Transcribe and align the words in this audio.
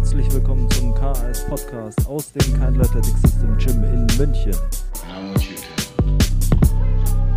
Herzlich 0.00 0.32
willkommen 0.32 0.68
zum 0.70 0.94
KS 0.94 1.44
Podcast 1.44 2.06
aus 2.06 2.32
dem 2.32 2.54
Kindle 2.54 2.80
Athletic 2.80 3.14
System 3.18 3.58
Gym 3.58 3.84
in 3.84 4.06
München. 4.16 4.54
And 5.02 5.12
I 5.12 5.28
want 5.28 5.44
you 5.44 5.56
to 5.56 6.18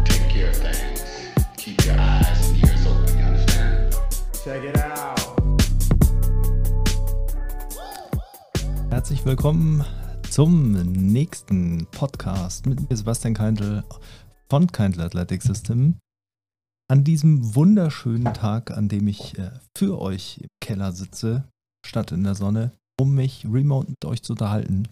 take 0.05 0.29
care 0.29 0.49
of 0.49 0.57
things. 0.61 1.03
Keep 1.57 1.85
your 1.85 1.99
eyes 1.99 2.47
and 2.47 2.63
ears 2.63 2.87
open, 2.87 3.19
you 3.19 3.25
understand? 3.25 3.93
Check 4.45 4.63
it 4.63 4.77
out. 4.81 5.19
Herzlich 8.89 9.25
willkommen 9.25 9.83
zum 10.29 10.71
nächsten 10.71 11.85
Podcast 11.91 12.65
mit 12.65 12.89
mir 12.89 12.95
Sebastian 12.95 13.33
Keindl 13.33 13.83
von 14.49 14.67
Kindle 14.67 15.03
Athletic 15.03 15.41
System. 15.41 15.97
An 16.89 17.03
diesem 17.03 17.55
wunderschönen 17.55 18.33
Tag, 18.33 18.71
an 18.71 18.87
dem 18.87 19.09
ich 19.09 19.37
äh, 19.37 19.51
für 19.77 19.99
euch 19.99 20.37
im 20.37 20.47
Keller 20.61 20.93
sitze, 20.93 21.43
statt 21.85 22.11
in 22.11 22.23
der 22.23 22.35
Sonne, 22.35 22.71
um 22.99 23.15
mich 23.15 23.45
remote 23.49 23.89
mit 23.89 24.05
euch 24.05 24.23
zu 24.23 24.33
unterhalten. 24.33 24.87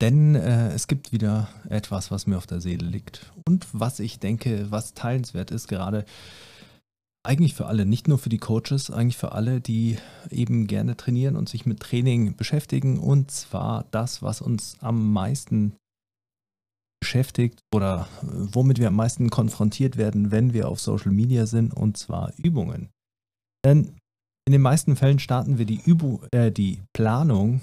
Denn 0.00 0.34
äh, 0.34 0.72
es 0.72 0.88
gibt 0.88 1.12
wieder 1.12 1.48
etwas, 1.68 2.10
was 2.10 2.26
mir 2.26 2.36
auf 2.36 2.46
der 2.46 2.60
Seele 2.60 2.86
liegt 2.86 3.32
und 3.46 3.66
was 3.72 4.00
ich 4.00 4.18
denke, 4.18 4.66
was 4.70 4.94
teilenswert 4.94 5.50
ist, 5.50 5.68
gerade 5.68 6.04
eigentlich 7.24 7.54
für 7.54 7.66
alle, 7.66 7.86
nicht 7.86 8.08
nur 8.08 8.18
für 8.18 8.28
die 8.28 8.38
Coaches, 8.38 8.90
eigentlich 8.90 9.16
für 9.16 9.32
alle, 9.32 9.60
die 9.60 9.98
eben 10.30 10.66
gerne 10.66 10.96
trainieren 10.96 11.36
und 11.36 11.48
sich 11.48 11.66
mit 11.66 11.80
Training 11.80 12.34
beschäftigen. 12.36 12.98
Und 12.98 13.30
zwar 13.30 13.84
das, 13.92 14.22
was 14.22 14.40
uns 14.40 14.76
am 14.80 15.12
meisten 15.12 15.76
beschäftigt 17.00 17.60
oder 17.72 18.08
äh, 18.22 18.26
womit 18.26 18.78
wir 18.78 18.88
am 18.88 18.96
meisten 18.96 19.30
konfrontiert 19.30 19.96
werden, 19.96 20.30
wenn 20.30 20.52
wir 20.52 20.68
auf 20.68 20.80
Social 20.80 21.12
Media 21.12 21.46
sind, 21.46 21.74
und 21.74 21.96
zwar 21.96 22.32
Übungen. 22.38 22.90
Denn 23.64 23.96
in 24.46 24.52
den 24.52 24.60
meisten 24.60 24.96
Fällen 24.96 25.18
starten 25.18 25.58
wir 25.58 25.66
die, 25.66 25.80
Übung, 25.84 26.22
äh, 26.32 26.50
die 26.50 26.80
Planung, 26.92 27.60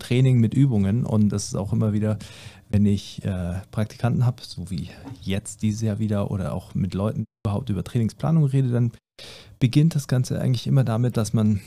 Training 0.00 0.38
mit 0.38 0.54
Übungen 0.54 1.04
und 1.04 1.28
das 1.30 1.46
ist 1.46 1.54
auch 1.54 1.72
immer 1.72 1.92
wieder, 1.92 2.18
wenn 2.68 2.86
ich 2.86 3.24
äh, 3.24 3.60
Praktikanten 3.70 4.24
habe, 4.24 4.42
so 4.42 4.70
wie 4.70 4.90
jetzt 5.22 5.62
dieses 5.62 5.82
Jahr 5.82 5.98
wieder 5.98 6.30
oder 6.30 6.52
auch 6.52 6.74
mit 6.74 6.94
Leuten 6.94 7.24
überhaupt 7.44 7.70
über 7.70 7.82
Trainingsplanung 7.82 8.44
rede, 8.44 8.70
dann 8.70 8.92
beginnt 9.58 9.94
das 9.94 10.06
Ganze 10.06 10.40
eigentlich 10.40 10.66
immer 10.66 10.84
damit, 10.84 11.16
dass 11.16 11.32
man 11.32 11.60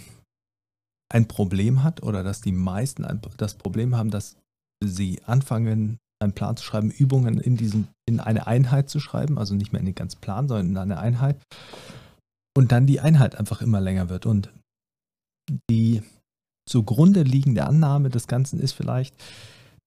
ein 1.12 1.28
Problem 1.28 1.84
hat 1.84 2.04
oder 2.04 2.24
dass 2.24 2.42
die 2.42 2.54
meisten 2.54 3.04
ein, 3.04 3.20
das 3.38 3.56
Problem 3.56 3.96
haben, 3.98 4.12
dass 4.12 4.38
sie 4.84 5.22
anfangen, 5.26 5.98
einen 6.22 6.34
Plan 6.34 6.56
zu 6.56 6.64
schreiben, 6.64 6.92
Übungen 6.92 7.40
in, 7.40 7.58
diesen, 7.58 7.88
in 8.08 8.20
eine 8.20 8.48
Einheit 8.48 8.90
zu 8.90 9.00
schreiben, 9.00 9.38
also 9.38 9.56
nicht 9.56 9.74
mehr 9.74 9.80
in 9.80 9.88
den 9.88 9.96
ganzen 9.96 10.22
Plan, 10.22 10.48
sondern 10.48 10.68
in 10.68 10.78
eine 10.78 11.00
Einheit. 11.00 11.38
Und 12.56 12.72
dann 12.72 12.88
die 12.88 13.00
Einheit 13.00 13.36
einfach 13.36 13.62
immer 13.62 13.82
länger 13.82 14.10
wird. 14.10 14.26
Und 14.26 14.54
die 15.70 16.04
zugrunde 16.68 17.24
liegende 17.24 17.66
Annahme 17.66 18.10
des 18.10 18.28
Ganzen 18.28 18.60
ist 18.60 18.74
vielleicht, 18.74 19.16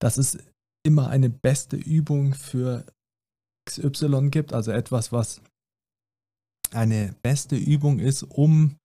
dass 0.01 0.17
es 0.17 0.39
immer 0.87 1.09
eine 1.09 1.31
beste 1.31 1.77
Übung 1.77 2.35
für 2.35 2.85
XY 3.69 4.31
gibt, 4.31 4.53
also 4.53 4.71
etwas, 4.71 5.13
was 5.13 5.41
eine 6.73 7.15
beste 7.23 7.57
Übung 7.57 7.99
ist, 7.99 8.23
um 8.23 8.77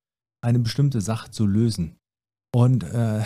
eine 0.41 0.59
bestimmte 0.59 1.02
Sache 1.02 1.31
zu 1.31 1.45
lösen. 1.45 1.97
Und 2.53 2.83
äh, 2.83 3.25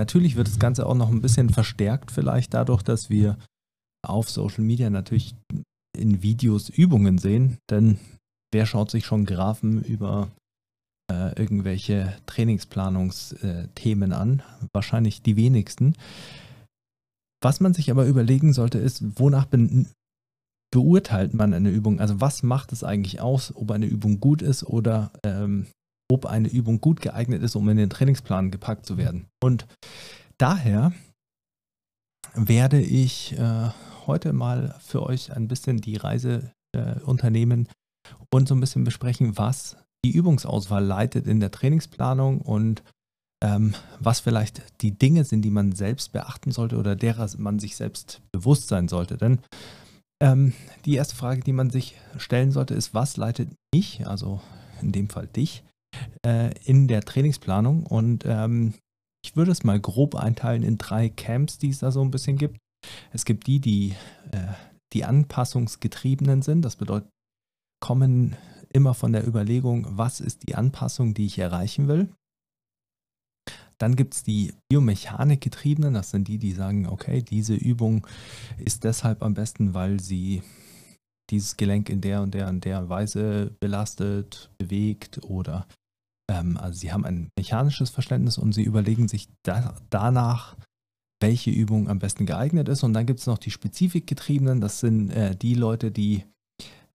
Natürlich 0.00 0.34
wird 0.34 0.48
das 0.48 0.58
Ganze 0.58 0.86
auch 0.86 0.94
noch 0.94 1.10
ein 1.10 1.20
bisschen 1.20 1.50
verstärkt, 1.50 2.10
vielleicht 2.10 2.54
dadurch, 2.54 2.82
dass 2.82 3.10
wir 3.10 3.36
auf 4.02 4.30
Social 4.30 4.64
Media 4.64 4.88
natürlich 4.88 5.34
in 5.94 6.22
Videos 6.22 6.70
Übungen 6.70 7.18
sehen, 7.18 7.58
denn 7.70 7.98
wer 8.52 8.66
schaut 8.66 8.90
sich 8.90 9.04
schon 9.06 9.24
Graphen 9.24 9.82
über 9.82 10.30
äh, 11.10 11.38
irgendwelche 11.40 12.16
Trainingsplanungsthemen 12.26 14.12
an? 14.12 14.42
Wahrscheinlich 14.72 15.22
die 15.22 15.36
wenigsten. 15.36 15.94
Was 17.42 17.60
man 17.60 17.72
sich 17.72 17.90
aber 17.90 18.06
überlegen 18.06 18.52
sollte, 18.52 18.78
ist, 18.78 19.18
wonach 19.18 19.46
be 19.46 19.86
beurteilt 20.72 21.34
man 21.34 21.52
eine 21.52 21.70
Übung? 21.70 21.98
Also 21.98 22.20
was 22.20 22.44
macht 22.44 22.72
es 22.72 22.84
eigentlich 22.84 23.20
aus, 23.20 23.54
ob 23.56 23.72
eine 23.72 23.86
Übung 23.86 24.20
gut 24.20 24.40
ist 24.40 24.62
oder 24.62 25.10
ähm, 25.24 25.66
ob 26.10 26.26
eine 26.26 26.48
Übung 26.48 26.80
gut 26.80 27.00
geeignet 27.00 27.42
ist, 27.42 27.56
um 27.56 27.68
in 27.68 27.76
den 27.76 27.90
Trainingsplan 27.90 28.50
gepackt 28.50 28.84
zu 28.84 28.96
werden. 28.96 29.26
Und 29.42 29.66
daher 30.38 30.92
werde 32.34 32.80
ich 32.80 33.38
äh, 33.38 33.70
heute 34.06 34.32
mal 34.32 34.76
für 34.80 35.02
euch 35.02 35.32
ein 35.34 35.48
bisschen 35.48 35.80
die 35.80 35.96
Reise 35.96 36.52
äh, 36.72 37.00
unternehmen 37.00 37.68
und 38.30 38.48
so 38.48 38.54
ein 38.54 38.60
bisschen 38.60 38.84
besprechen, 38.84 39.36
was 39.36 39.76
die 40.04 40.12
Übungsauswahl 40.12 40.84
leitet 40.84 41.26
in 41.26 41.40
der 41.40 41.50
Trainingsplanung 41.50 42.40
und 42.40 42.82
ähm, 43.42 43.74
was 43.98 44.20
vielleicht 44.20 44.62
die 44.82 44.92
Dinge 44.92 45.24
sind, 45.24 45.42
die 45.42 45.50
man 45.50 45.72
selbst 45.72 46.12
beachten 46.12 46.52
sollte 46.52 46.76
oder 46.76 46.96
derer 46.96 47.28
man 47.38 47.58
sich 47.58 47.76
selbst 47.76 48.20
bewusst 48.32 48.68
sein 48.68 48.88
sollte. 48.88 49.16
Denn 49.16 49.40
ähm, 50.22 50.52
die 50.84 50.94
erste 50.94 51.16
Frage, 51.16 51.42
die 51.42 51.52
man 51.52 51.70
sich 51.70 51.96
stellen 52.16 52.52
sollte, 52.52 52.74
ist, 52.74 52.92
was 52.94 53.16
leitet 53.16 53.50
mich, 53.74 54.06
also 54.06 54.40
in 54.82 54.92
dem 54.92 55.08
Fall 55.08 55.26
dich, 55.26 55.64
äh, 56.24 56.52
in 56.64 56.88
der 56.88 57.02
Trainingsplanung. 57.02 57.86
Und 57.86 58.24
ähm, 58.26 58.74
ich 59.24 59.36
würde 59.36 59.52
es 59.52 59.64
mal 59.64 59.80
grob 59.80 60.14
einteilen 60.14 60.62
in 60.62 60.78
drei 60.78 61.08
Camps, 61.08 61.58
die 61.58 61.70
es 61.70 61.78
da 61.78 61.90
so 61.90 62.02
ein 62.02 62.10
bisschen 62.10 62.36
gibt. 62.36 62.58
Es 63.12 63.24
gibt 63.24 63.46
die, 63.46 63.60
die 63.60 63.94
äh, 64.32 64.52
die 64.92 65.04
Anpassungsgetriebenen 65.04 66.42
sind. 66.42 66.62
Das 66.62 66.76
bedeutet, 66.76 67.10
kommen 67.80 68.36
immer 68.72 68.94
von 68.94 69.12
der 69.12 69.26
Überlegung, 69.26 69.86
was 69.90 70.20
ist 70.20 70.48
die 70.48 70.54
Anpassung, 70.54 71.14
die 71.14 71.26
ich 71.26 71.38
erreichen 71.38 71.88
will. 71.88 72.08
Dann 73.78 73.96
gibt 73.96 74.14
es 74.14 74.22
die 74.22 74.52
Biomechanikgetriebenen, 74.68 75.94
das 75.94 76.10
sind 76.10 76.28
die, 76.28 76.38
die 76.38 76.52
sagen, 76.52 76.86
okay, 76.86 77.22
diese 77.22 77.54
Übung 77.54 78.06
ist 78.58 78.84
deshalb 78.84 79.22
am 79.22 79.34
besten, 79.34 79.72
weil 79.72 80.00
sie 80.00 80.42
dieses 81.30 81.56
Gelenk 81.56 81.88
in 81.88 82.00
der 82.00 82.22
und 82.22 82.34
der 82.34 82.48
und 82.48 82.64
der 82.64 82.88
Weise 82.88 83.56
belastet, 83.58 84.50
bewegt 84.58 85.24
oder 85.24 85.66
ähm, 86.30 86.56
also 86.58 86.78
sie 86.78 86.92
haben 86.92 87.04
ein 87.04 87.30
mechanisches 87.38 87.90
Verständnis 87.90 88.38
und 88.38 88.52
sie 88.52 88.62
überlegen 88.62 89.08
sich 89.08 89.28
da, 89.42 89.74
danach, 89.90 90.56
welche 91.22 91.50
Übung 91.50 91.88
am 91.88 91.98
besten 91.98 92.26
geeignet 92.26 92.68
ist. 92.68 92.82
Und 92.82 92.92
dann 92.92 93.06
gibt 93.06 93.20
es 93.20 93.26
noch 93.26 93.38
die 93.38 93.50
Spezifikgetriebenen, 93.50 94.60
das 94.60 94.80
sind 94.80 95.10
äh, 95.10 95.34
die 95.34 95.54
Leute, 95.54 95.90
die 95.90 96.24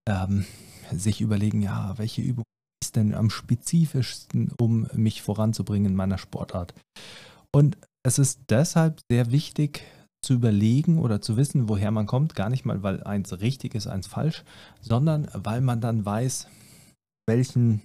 ähm, 0.08 0.46
sich 0.92 1.22
überlegen, 1.22 1.62
ja, 1.62 1.98
welche 1.98 2.22
Übung 2.22 2.46
ist 2.84 2.96
denn 2.96 3.14
am 3.14 3.30
spezifischsten, 3.30 4.52
um 4.60 4.88
mich 4.94 5.22
voranzubringen 5.22 5.92
in 5.92 5.96
meiner 5.96 6.18
Sportart. 6.18 6.74
Und 7.54 7.78
es 8.06 8.20
ist 8.20 8.42
deshalb 8.50 9.00
sehr 9.10 9.32
wichtig 9.32 9.84
zu 10.24 10.34
überlegen 10.34 11.00
oder 11.00 11.22
zu 11.22 11.38
wissen, 11.38 11.70
woher 11.70 11.92
man 11.92 12.08
kommt, 12.08 12.36
gar 12.36 12.50
nicht 12.50 12.66
mal, 12.66 12.84
weil 12.84 13.04
eins 13.04 13.40
richtig 13.42 13.76
ist, 13.76 13.88
eins 13.88 14.08
falsch, 14.08 14.44
sondern 14.82 15.28
weil 15.34 15.62
man 15.62 15.82
dann 15.82 16.06
weiß, 16.06 16.48
welchen 17.28 17.84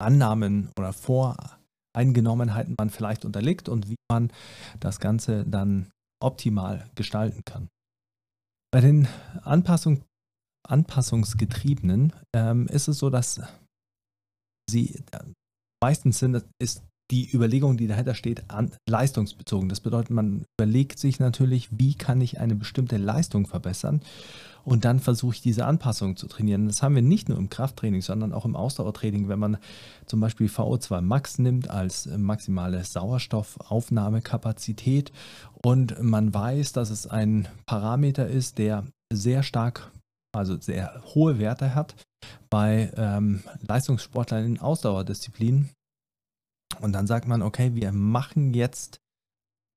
Annahmen 0.00 0.70
oder 0.78 0.92
Voreingenommenheiten 0.92 2.74
man 2.78 2.90
vielleicht 2.90 3.24
unterliegt 3.24 3.68
und 3.68 3.90
wie 3.90 3.96
man 4.10 4.32
das 4.80 4.98
Ganze 4.98 5.44
dann 5.44 5.90
optimal 6.22 6.88
gestalten 6.94 7.42
kann. 7.44 7.68
Bei 8.72 8.80
den 8.80 9.08
Anpassung, 9.42 10.02
Anpassungsgetriebenen 10.68 12.12
ähm, 12.34 12.66
ist 12.68 12.88
es 12.88 12.98
so, 12.98 13.10
dass 13.10 13.40
sie 14.68 15.02
äh, 15.12 15.20
meistens 15.82 16.18
sind, 16.18 16.44
ist 16.60 16.82
die 17.10 17.34
Überlegung, 17.34 17.76
die 17.76 17.88
dahinter 17.88 18.14
steht, 18.14 18.50
an, 18.50 18.70
leistungsbezogen. 18.88 19.68
Das 19.68 19.80
bedeutet, 19.80 20.10
man 20.10 20.44
überlegt 20.58 20.98
sich 20.98 21.18
natürlich, 21.18 21.68
wie 21.72 21.94
kann 21.94 22.20
ich 22.20 22.38
eine 22.38 22.54
bestimmte 22.54 22.98
Leistung 22.98 23.46
verbessern 23.46 24.00
und 24.64 24.84
dann 24.84 25.00
versuche 25.00 25.34
ich 25.34 25.40
diese 25.40 25.64
Anpassung 25.66 26.16
zu 26.16 26.28
trainieren. 26.28 26.66
Das 26.66 26.82
haben 26.82 26.94
wir 26.94 27.00
nicht 27.02 27.28
nur 27.28 27.36
im 27.38 27.50
Krafttraining, 27.50 28.00
sondern 28.02 28.32
auch 28.32 28.44
im 28.44 28.54
Ausdauertraining. 28.56 29.28
Wenn 29.28 29.40
man 29.40 29.58
zum 30.06 30.20
Beispiel 30.20 30.48
VO2 30.48 31.00
Max 31.00 31.38
nimmt 31.38 31.70
als 31.70 32.06
maximale 32.06 32.84
Sauerstoffaufnahmekapazität 32.84 35.12
und 35.64 36.00
man 36.02 36.32
weiß, 36.32 36.72
dass 36.72 36.90
es 36.90 37.06
ein 37.06 37.48
Parameter 37.66 38.26
ist, 38.28 38.58
der 38.58 38.84
sehr 39.12 39.42
stark, 39.42 39.90
also 40.32 40.60
sehr 40.60 41.02
hohe 41.14 41.38
Werte 41.38 41.74
hat 41.74 41.94
bei 42.50 42.92
ähm, 42.96 43.42
Leistungssportlern 43.66 44.44
in 44.44 44.60
Ausdauerdisziplinen. 44.60 45.70
Und 46.80 46.92
dann 46.92 47.06
sagt 47.06 47.26
man, 47.26 47.42
okay, 47.42 47.74
wir 47.74 47.92
machen 47.92 48.54
jetzt 48.54 49.00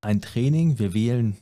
ein 0.04 0.22
Training, 0.22 0.80
wir 0.80 0.94
wählen 0.94 1.38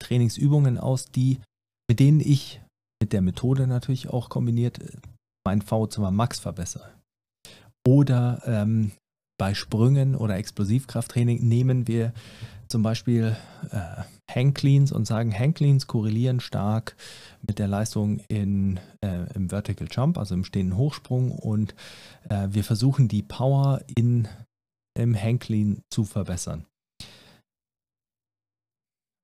Trainingsübungen 0.00 0.78
aus, 0.78 1.06
die, 1.06 1.40
mit 1.88 2.00
denen 2.00 2.20
ich 2.20 2.60
mit 3.02 3.12
der 3.12 3.22
Methode 3.22 3.66
natürlich 3.66 4.08
auch 4.08 4.28
kombiniert 4.28 4.78
äh, 4.78 4.96
mein 5.44 5.62
V2 5.62 6.10
Max 6.10 6.38
verbessere. 6.38 6.92
Oder 7.86 8.42
ähm, 8.46 8.92
bei 9.42 9.54
Sprüngen 9.54 10.14
oder 10.14 10.36
Explosivkrafttraining 10.36 11.40
nehmen 11.42 11.88
wir 11.88 12.12
zum 12.68 12.84
Beispiel 12.84 13.36
äh, 13.72 14.04
Hangcleans 14.32 14.92
und 14.92 15.04
sagen, 15.04 15.36
Hangcleans 15.36 15.88
korrelieren 15.88 16.38
stark 16.38 16.94
mit 17.44 17.58
der 17.58 17.66
Leistung 17.66 18.20
in, 18.28 18.78
äh, 19.00 19.26
im 19.34 19.50
Vertical 19.50 19.88
Jump, 19.90 20.16
also 20.16 20.36
im 20.36 20.44
stehenden 20.44 20.76
Hochsprung. 20.76 21.32
Und 21.32 21.74
äh, 22.28 22.50
wir 22.52 22.62
versuchen 22.62 23.08
die 23.08 23.24
Power 23.24 23.80
in 23.96 24.28
im 24.96 25.20
Handclean 25.20 25.82
zu 25.90 26.04
verbessern. 26.04 26.64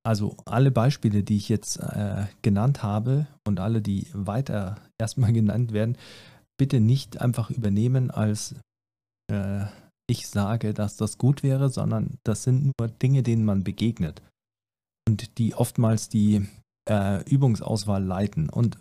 Also 0.04 0.36
alle 0.46 0.72
Beispiele, 0.72 1.22
die 1.22 1.36
ich 1.36 1.48
jetzt 1.48 1.76
äh, 1.76 2.26
genannt 2.42 2.82
habe 2.82 3.28
und 3.46 3.60
alle, 3.60 3.82
die 3.82 4.08
weiter 4.12 4.80
erstmal 4.98 5.32
genannt 5.42 5.72
werden, 5.72 5.96
bitte 6.58 6.80
nicht 6.80 7.20
einfach 7.20 7.50
übernehmen 7.50 8.10
als 8.10 8.56
äh, 9.30 9.66
ich 10.08 10.28
sage, 10.28 10.74
dass 10.74 10.96
das 10.96 11.18
gut 11.18 11.42
wäre, 11.42 11.68
sondern 11.68 12.18
das 12.24 12.42
sind 12.42 12.72
nur 12.78 12.88
Dinge, 12.88 13.22
denen 13.22 13.44
man 13.44 13.62
begegnet 13.62 14.22
und 15.08 15.38
die 15.38 15.54
oftmals 15.54 16.08
die 16.08 16.46
äh, 16.88 17.22
Übungsauswahl 17.28 18.02
leiten. 18.02 18.48
Und 18.48 18.78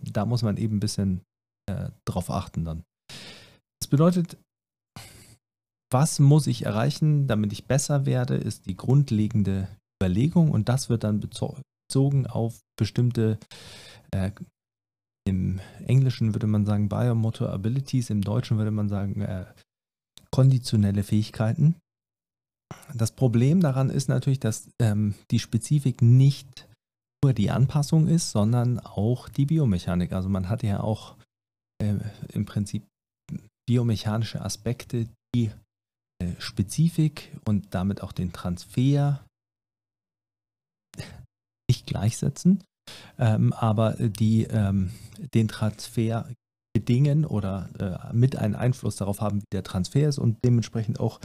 da 0.00 0.24
muss 0.24 0.42
man 0.42 0.56
eben 0.56 0.76
ein 0.76 0.80
bisschen 0.80 1.22
äh, 1.68 1.90
drauf 2.04 2.30
achten 2.30 2.64
dann. 2.64 2.84
Das 3.80 3.88
bedeutet, 3.88 4.38
was 5.92 6.18
muss 6.18 6.46
ich 6.46 6.64
erreichen, 6.64 7.26
damit 7.26 7.52
ich 7.52 7.66
besser 7.66 8.06
werde, 8.06 8.36
ist 8.36 8.66
die 8.66 8.76
grundlegende 8.76 9.68
Überlegung 10.00 10.50
und 10.50 10.68
das 10.68 10.88
wird 10.88 11.04
dann 11.04 11.20
bezogen 11.20 12.26
auf 12.26 12.60
bestimmte, 12.78 13.38
äh, 14.10 14.30
im 15.28 15.60
Englischen 15.86 16.34
würde 16.34 16.46
man 16.46 16.64
sagen 16.64 16.88
Biomotor 16.88 17.50
Abilities, 17.50 18.10
im 18.10 18.22
Deutschen 18.22 18.56
würde 18.56 18.70
man 18.70 18.88
sagen 18.88 19.20
äh, 19.20 19.44
konditionelle 20.32 21.02
Fähigkeiten. 21.02 21.76
Das 22.94 23.12
Problem 23.12 23.60
daran 23.60 23.90
ist 23.90 24.08
natürlich, 24.08 24.40
dass 24.40 24.70
ähm, 24.80 25.14
die 25.30 25.38
Spezifik 25.38 26.02
nicht 26.02 26.66
nur 27.22 27.32
die 27.32 27.50
Anpassung 27.50 28.08
ist, 28.08 28.32
sondern 28.32 28.80
auch 28.80 29.28
die 29.28 29.46
Biomechanik. 29.46 30.12
Also 30.12 30.28
man 30.28 30.48
hat 30.48 30.62
ja 30.62 30.80
auch 30.80 31.16
äh, 31.80 31.96
im 32.32 32.46
Prinzip 32.46 32.84
biomechanische 33.68 34.42
Aspekte, 34.42 35.08
die 35.34 35.50
äh, 36.22 36.32
Spezifik 36.38 37.36
und 37.44 37.74
damit 37.74 38.02
auch 38.02 38.12
den 38.12 38.32
Transfer 38.32 39.24
nicht 41.70 41.86
gleichsetzen, 41.86 42.64
ähm, 43.18 43.52
aber 43.52 43.92
die 43.92 44.44
ähm, 44.44 44.90
den 45.34 45.48
Transfer 45.48 46.28
bedingen 46.74 47.24
oder 47.24 47.68
äh, 47.78 48.14
mit 48.14 48.36
einen 48.36 48.54
Einfluss 48.54 48.96
darauf 48.96 49.20
haben, 49.20 49.40
wie 49.40 49.52
der 49.52 49.62
Transfer 49.62 50.08
ist 50.08 50.18
und 50.18 50.38
dementsprechend 50.44 51.00
auch, 51.00 51.20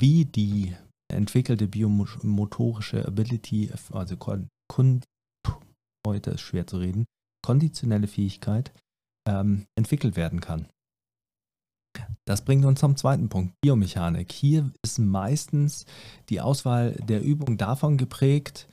wie 0.00 0.24
die 0.24 0.74
entwickelte 1.12 1.68
biomotorische 1.68 3.06
Ability, 3.06 3.70
also 3.92 4.16
heute 6.06 6.30
ist 6.30 6.40
schwer 6.40 6.66
zu 6.66 6.78
reden, 6.78 7.04
konditionelle 7.44 8.08
Fähigkeit 8.08 8.72
ähm, 9.28 9.66
entwickelt 9.78 10.16
werden 10.16 10.40
kann. 10.40 10.68
Das 12.26 12.44
bringt 12.44 12.64
uns 12.64 12.80
zum 12.80 12.96
zweiten 12.96 13.28
Punkt, 13.28 13.54
Biomechanik. 13.60 14.32
Hier 14.32 14.72
ist 14.82 14.98
meistens 14.98 15.84
die 16.28 16.40
Auswahl 16.40 16.92
der 16.92 17.22
Übung 17.22 17.58
davon 17.58 17.98
geprägt, 17.98 18.68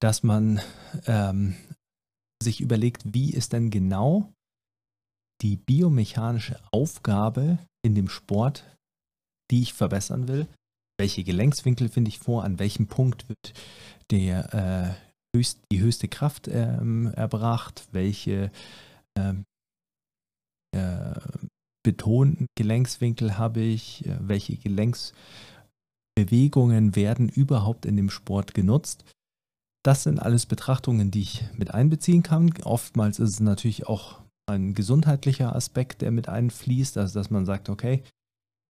dass 0.00 0.22
man 0.22 0.60
ähm, 1.06 1.56
sich 2.42 2.60
überlegt, 2.60 3.02
wie 3.12 3.30
ist 3.30 3.52
denn 3.52 3.70
genau 3.70 4.33
die 5.42 5.56
biomechanische 5.56 6.58
Aufgabe 6.72 7.58
in 7.84 7.94
dem 7.94 8.08
Sport, 8.08 8.64
die 9.50 9.62
ich 9.62 9.74
verbessern 9.74 10.28
will. 10.28 10.46
Welche 10.98 11.24
Gelenkswinkel 11.24 11.88
finde 11.88 12.08
ich 12.08 12.18
vor? 12.18 12.44
An 12.44 12.58
welchem 12.58 12.86
Punkt 12.86 13.28
wird 13.28 13.52
der, 14.10 14.54
äh, 14.54 14.94
höchst, 15.36 15.60
die 15.72 15.80
höchste 15.80 16.08
Kraft 16.08 16.48
ähm, 16.48 17.12
erbracht? 17.14 17.88
Welche 17.92 18.50
ähm, 19.18 19.44
äh, 20.74 21.14
betonten 21.82 22.46
Gelenkswinkel 22.56 23.38
habe 23.38 23.60
ich? 23.60 24.06
Äh, 24.06 24.16
welche 24.20 24.56
Gelenksbewegungen 24.56 26.94
werden 26.94 27.28
überhaupt 27.28 27.86
in 27.86 27.96
dem 27.96 28.10
Sport 28.10 28.54
genutzt? 28.54 29.04
Das 29.84 30.04
sind 30.04 30.18
alles 30.18 30.46
Betrachtungen, 30.46 31.10
die 31.10 31.20
ich 31.20 31.44
mit 31.54 31.74
einbeziehen 31.74 32.22
kann. 32.22 32.50
Oftmals 32.62 33.18
ist 33.18 33.30
es 33.30 33.40
natürlich 33.40 33.86
auch 33.86 34.22
ein 34.46 34.74
gesundheitlicher 34.74 35.54
Aspekt, 35.54 36.02
der 36.02 36.10
mit 36.10 36.28
einfließt, 36.28 36.98
also 36.98 37.18
dass 37.18 37.30
man 37.30 37.46
sagt, 37.46 37.68
okay, 37.68 38.02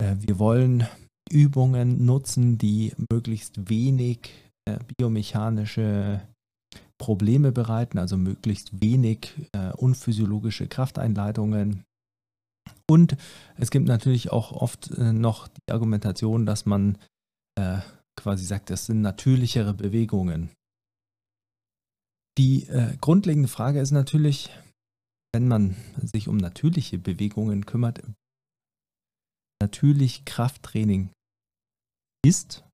äh, 0.00 0.16
wir 0.18 0.38
wollen 0.38 0.86
Übungen 1.30 2.04
nutzen, 2.04 2.58
die 2.58 2.92
möglichst 3.10 3.68
wenig 3.68 4.30
äh, 4.68 4.78
biomechanische 4.96 6.20
Probleme 6.98 7.50
bereiten, 7.50 7.98
also 7.98 8.16
möglichst 8.16 8.80
wenig 8.80 9.32
äh, 9.52 9.72
unphysiologische 9.72 10.68
Krafteinleitungen. 10.68 11.84
Und 12.88 13.16
es 13.56 13.70
gibt 13.70 13.88
natürlich 13.88 14.30
auch 14.30 14.52
oft 14.52 14.90
noch 14.98 15.48
die 15.48 15.72
Argumentation, 15.72 16.44
dass 16.44 16.66
man 16.66 16.98
quasi 18.16 18.44
sagt, 18.44 18.68
das 18.68 18.86
sind 18.86 19.00
natürlichere 19.00 19.72
Bewegungen. 19.72 20.50
Die 22.36 22.66
grundlegende 23.00 23.48
Frage 23.48 23.80
ist 23.80 23.92
natürlich, 23.92 24.50
wenn 25.34 25.48
man 25.48 25.74
sich 25.96 26.28
um 26.28 26.36
natürliche 26.36 26.96
Bewegungen 26.96 27.66
kümmert, 27.66 28.02
natürlich 29.60 30.24
Krafttraining 30.24 31.10
ist, 32.24 32.64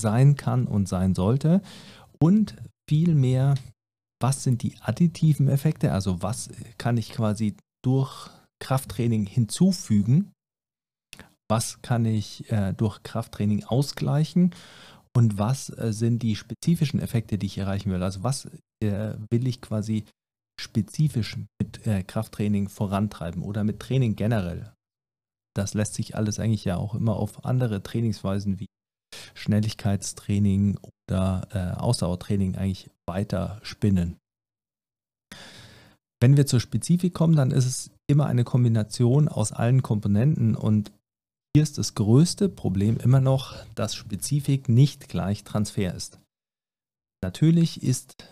sein 0.00 0.36
kann 0.36 0.66
und 0.66 0.88
sein 0.88 1.14
sollte 1.14 1.60
und 2.22 2.56
vielmehr, 2.88 3.56
was 4.22 4.44
sind 4.44 4.62
die 4.62 4.76
additiven 4.80 5.48
Effekte, 5.48 5.92
also 5.92 6.22
was 6.22 6.50
kann 6.78 6.96
ich 6.96 7.10
quasi 7.10 7.56
durch 7.84 8.30
Krafttraining 8.62 9.26
hinzufügen, 9.26 10.32
was 11.50 11.82
kann 11.82 12.04
ich 12.04 12.50
äh, 12.50 12.72
durch 12.74 13.02
Krafttraining 13.02 13.64
ausgleichen 13.64 14.54
und 15.16 15.38
was 15.38 15.68
äh, 15.70 15.92
sind 15.92 16.22
die 16.22 16.36
spezifischen 16.36 17.00
Effekte, 17.00 17.38
die 17.38 17.46
ich 17.46 17.58
erreichen 17.58 17.90
will. 17.90 18.02
Also 18.02 18.22
was 18.22 18.46
äh, 18.82 19.14
will 19.30 19.46
ich 19.46 19.60
quasi 19.60 20.04
spezifisch 20.60 21.36
mit 21.60 21.86
äh, 21.86 22.02
Krafttraining 22.02 22.68
vorantreiben 22.68 23.42
oder 23.42 23.64
mit 23.64 23.80
Training 23.80 24.16
generell. 24.16 24.72
Das 25.56 25.74
lässt 25.74 25.94
sich 25.94 26.16
alles 26.16 26.38
eigentlich 26.38 26.64
ja 26.64 26.76
auch 26.76 26.94
immer 26.94 27.16
auf 27.16 27.44
andere 27.44 27.82
Trainingsweisen 27.82 28.58
wie 28.58 28.66
Schnelligkeitstraining 29.34 30.78
oder 31.08 31.48
äh, 31.52 31.80
Ausdauertraining 31.80 32.56
eigentlich 32.56 32.90
weiter 33.06 33.60
spinnen. 33.62 34.16
Wenn 36.20 36.36
wir 36.36 36.46
zur 36.46 36.60
Spezifik 36.60 37.14
kommen, 37.14 37.36
dann 37.36 37.50
ist 37.50 37.66
es 37.66 37.90
immer 38.06 38.26
eine 38.26 38.44
Kombination 38.44 39.28
aus 39.28 39.52
allen 39.52 39.82
Komponenten 39.82 40.56
und 40.56 40.92
hier 41.54 41.62
ist 41.62 41.78
das 41.78 41.94
größte 41.94 42.48
Problem 42.48 42.96
immer 42.96 43.20
noch, 43.20 43.54
dass 43.74 43.94
Spezifik 43.94 44.68
nicht 44.68 45.08
gleich 45.08 45.44
Transfer 45.44 45.94
ist. 45.94 46.18
Natürlich 47.22 47.82
ist 47.82 48.26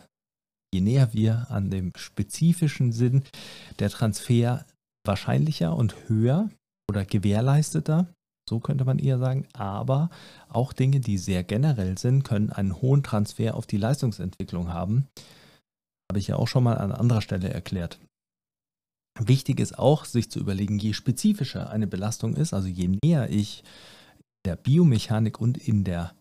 je 0.73 0.81
näher 0.81 1.12
wir 1.12 1.47
an 1.50 1.71
dem 1.71 1.93
spezifischen 1.97 2.93
Sinn 2.93 3.23
der 3.79 3.91
Transfer 3.91 4.64
wahrscheinlicher 5.05 5.76
und 5.76 6.09
höher 6.09 6.50
oder 6.88 7.05
gewährleisteter, 7.05 8.07
so 8.49 8.61
könnte 8.61 8.85
man 8.85 8.99
eher 8.99 9.19
sagen, 9.19 9.47
aber 9.52 10.11
auch 10.49 10.73
Dinge, 10.73 11.00
die 11.00 11.19
sehr 11.19 11.45
generell 11.45 11.99
sind, 11.99 12.25
können 12.25 12.50
einen 12.50 12.81
hohen 12.81 13.02
Transfer 13.02 13.55
auf 13.55 13.67
die 13.67 13.76
Leistungsentwicklung 13.76 14.73
haben. 14.73 15.07
Habe 16.11 16.19
ich 16.19 16.29
ja 16.29 16.37
auch 16.37 16.49
schon 16.49 16.64
mal 16.64 16.79
an 16.79 16.93
anderer 16.93 17.23
Stelle 17.23 17.50
erklärt. 17.50 17.99
Wichtig 19.19 19.61
ist 19.61 19.79
auch, 19.79 20.05
sich 20.05 20.31
zu 20.31 20.41
überlegen, 20.41 20.79
je 20.79 20.95
spezifischer 20.95 21.71
eine 21.71 21.87
Belastung 21.87 22.35
ist, 22.35 22.55
also 22.55 22.69
je 22.69 22.99
näher 23.02 23.31
ich 23.31 23.62
der 24.45 24.57
Biomechanik 24.57 25.41
und 25.41 25.59
in 25.59 25.85
der 25.85 26.14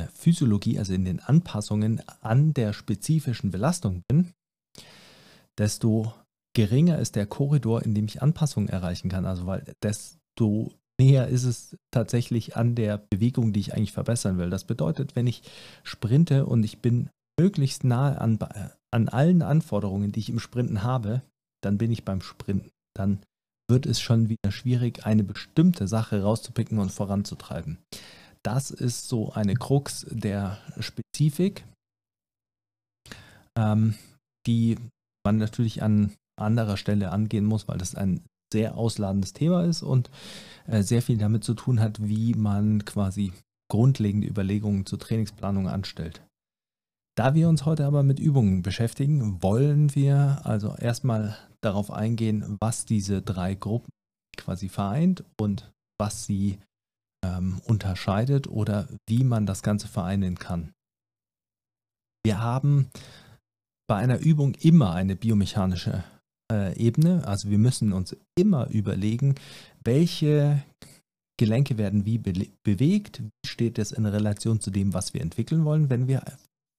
äh, 0.00 0.08
Physiologie, 0.14 0.78
also 0.78 0.92
in 0.92 1.04
den 1.04 1.20
Anpassungen 1.20 2.02
an 2.20 2.54
der 2.54 2.72
spezifischen 2.72 3.50
Belastung 3.50 4.02
bin, 4.08 4.32
desto 5.58 6.12
geringer 6.54 6.98
ist 6.98 7.16
der 7.16 7.26
Korridor, 7.26 7.82
in 7.82 7.94
dem 7.94 8.06
ich 8.06 8.22
Anpassungen 8.22 8.68
erreichen 8.68 9.08
kann. 9.08 9.26
Also 9.26 9.46
weil 9.46 9.74
desto 9.82 10.72
näher 11.00 11.28
ist 11.28 11.44
es 11.44 11.76
tatsächlich 11.90 12.56
an 12.56 12.74
der 12.74 12.98
Bewegung, 12.98 13.52
die 13.52 13.60
ich 13.60 13.74
eigentlich 13.74 13.92
verbessern 13.92 14.38
will. 14.38 14.50
Das 14.50 14.64
bedeutet, 14.64 15.16
wenn 15.16 15.26
ich 15.26 15.42
sprinte 15.82 16.46
und 16.46 16.62
ich 16.64 16.78
bin 16.78 17.08
möglichst 17.38 17.84
nahe 17.84 18.20
an, 18.20 18.38
an 18.90 19.08
allen 19.08 19.42
Anforderungen, 19.42 20.12
die 20.12 20.20
ich 20.20 20.28
im 20.28 20.38
Sprinten 20.38 20.82
habe, 20.82 21.22
dann 21.62 21.78
bin 21.78 21.90
ich 21.90 22.04
beim 22.04 22.20
Sprinten. 22.20 22.70
Dann 22.94 23.20
wird 23.68 23.86
es 23.86 24.00
schon 24.00 24.28
wieder 24.28 24.50
schwierig, 24.50 25.06
eine 25.06 25.24
bestimmte 25.24 25.88
Sache 25.88 26.22
rauszupicken 26.22 26.78
und 26.78 26.90
voranzutreiben. 26.90 27.78
Das 28.44 28.70
ist 28.70 29.08
so 29.08 29.32
eine 29.32 29.54
Krux 29.54 30.06
der 30.10 30.58
Spezifik, 30.78 31.64
ähm, 33.58 33.94
die 34.46 34.78
man 35.24 35.36
natürlich 35.36 35.82
an 35.82 36.12
anderer 36.40 36.76
Stelle 36.76 37.10
angehen 37.10 37.44
muss, 37.44 37.68
weil 37.68 37.78
das 37.78 37.94
ein 37.94 38.24
sehr 38.52 38.76
ausladendes 38.76 39.32
Thema 39.32 39.64
ist 39.64 39.82
und 39.82 40.10
äh, 40.66 40.82
sehr 40.82 41.02
viel 41.02 41.18
damit 41.18 41.44
zu 41.44 41.54
tun 41.54 41.80
hat, 41.80 42.08
wie 42.08 42.34
man 42.34 42.84
quasi 42.84 43.32
grundlegende 43.70 44.26
Überlegungen 44.26 44.86
zur 44.86 44.98
Trainingsplanung 44.98 45.68
anstellt. 45.68 46.22
Da 47.16 47.34
wir 47.34 47.48
uns 47.48 47.66
heute 47.66 47.86
aber 47.86 48.02
mit 48.02 48.18
Übungen 48.18 48.62
beschäftigen, 48.62 49.42
wollen 49.42 49.94
wir 49.94 50.40
also 50.44 50.74
erstmal 50.76 51.36
darauf 51.60 51.90
eingehen, 51.90 52.56
was 52.60 52.86
diese 52.86 53.20
drei 53.20 53.54
Gruppen 53.54 53.90
quasi 54.36 54.68
vereint 54.68 55.24
und 55.38 55.70
was 56.00 56.24
sie 56.24 56.58
ähm, 57.24 57.60
unterscheidet 57.64 58.48
oder 58.48 58.88
wie 59.08 59.24
man 59.24 59.46
das 59.46 59.62
Ganze 59.62 59.88
vereinen 59.88 60.38
kann. 60.38 60.72
Wir 62.24 62.40
haben 62.40 62.90
bei 63.88 63.96
einer 63.96 64.20
Übung 64.20 64.54
immer 64.54 64.92
eine 64.92 65.16
biomechanische 65.16 66.04
äh, 66.52 66.76
Ebene. 66.78 67.26
Also 67.26 67.50
wir 67.50 67.58
müssen 67.58 67.92
uns 67.92 68.16
immer 68.38 68.68
überlegen, 68.68 69.34
welche 69.82 70.62
Gelenke 71.38 71.78
werden 71.78 72.04
wie 72.04 72.18
be 72.18 72.48
bewegt, 72.62 73.22
wie 73.22 73.48
steht 73.48 73.78
es 73.78 73.92
in 73.92 74.04
Relation 74.04 74.60
zu 74.60 74.70
dem, 74.70 74.92
was 74.92 75.14
wir 75.14 75.22
entwickeln 75.22 75.64
wollen, 75.64 75.88
wenn 75.88 76.06
wir 76.06 76.22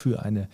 für 0.02 0.22
eine 0.22 0.48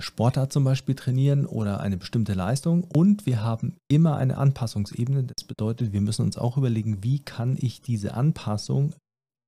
Sportart 0.00 0.52
zum 0.52 0.64
Beispiel 0.64 0.94
trainieren 0.94 1.46
oder 1.46 1.80
eine 1.80 1.96
bestimmte 1.96 2.34
Leistung. 2.34 2.84
Und 2.84 3.26
wir 3.26 3.42
haben 3.42 3.76
immer 3.88 4.16
eine 4.16 4.36
Anpassungsebene. 4.36 5.24
Das 5.24 5.44
bedeutet, 5.44 5.92
wir 5.92 6.00
müssen 6.00 6.22
uns 6.22 6.36
auch 6.36 6.56
überlegen, 6.56 7.02
wie 7.02 7.20
kann 7.20 7.56
ich 7.58 7.82
diese 7.82 8.14
Anpassung 8.14 8.94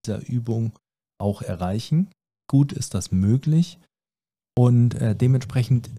dieser 0.05 0.27
Übung 0.29 0.73
auch 1.21 1.43
erreichen. 1.43 2.09
Gut 2.49 2.73
ist 2.73 2.95
das 2.95 3.11
möglich. 3.11 3.79
Und 4.57 4.95
äh, 4.95 5.15
dementsprechend, 5.15 5.91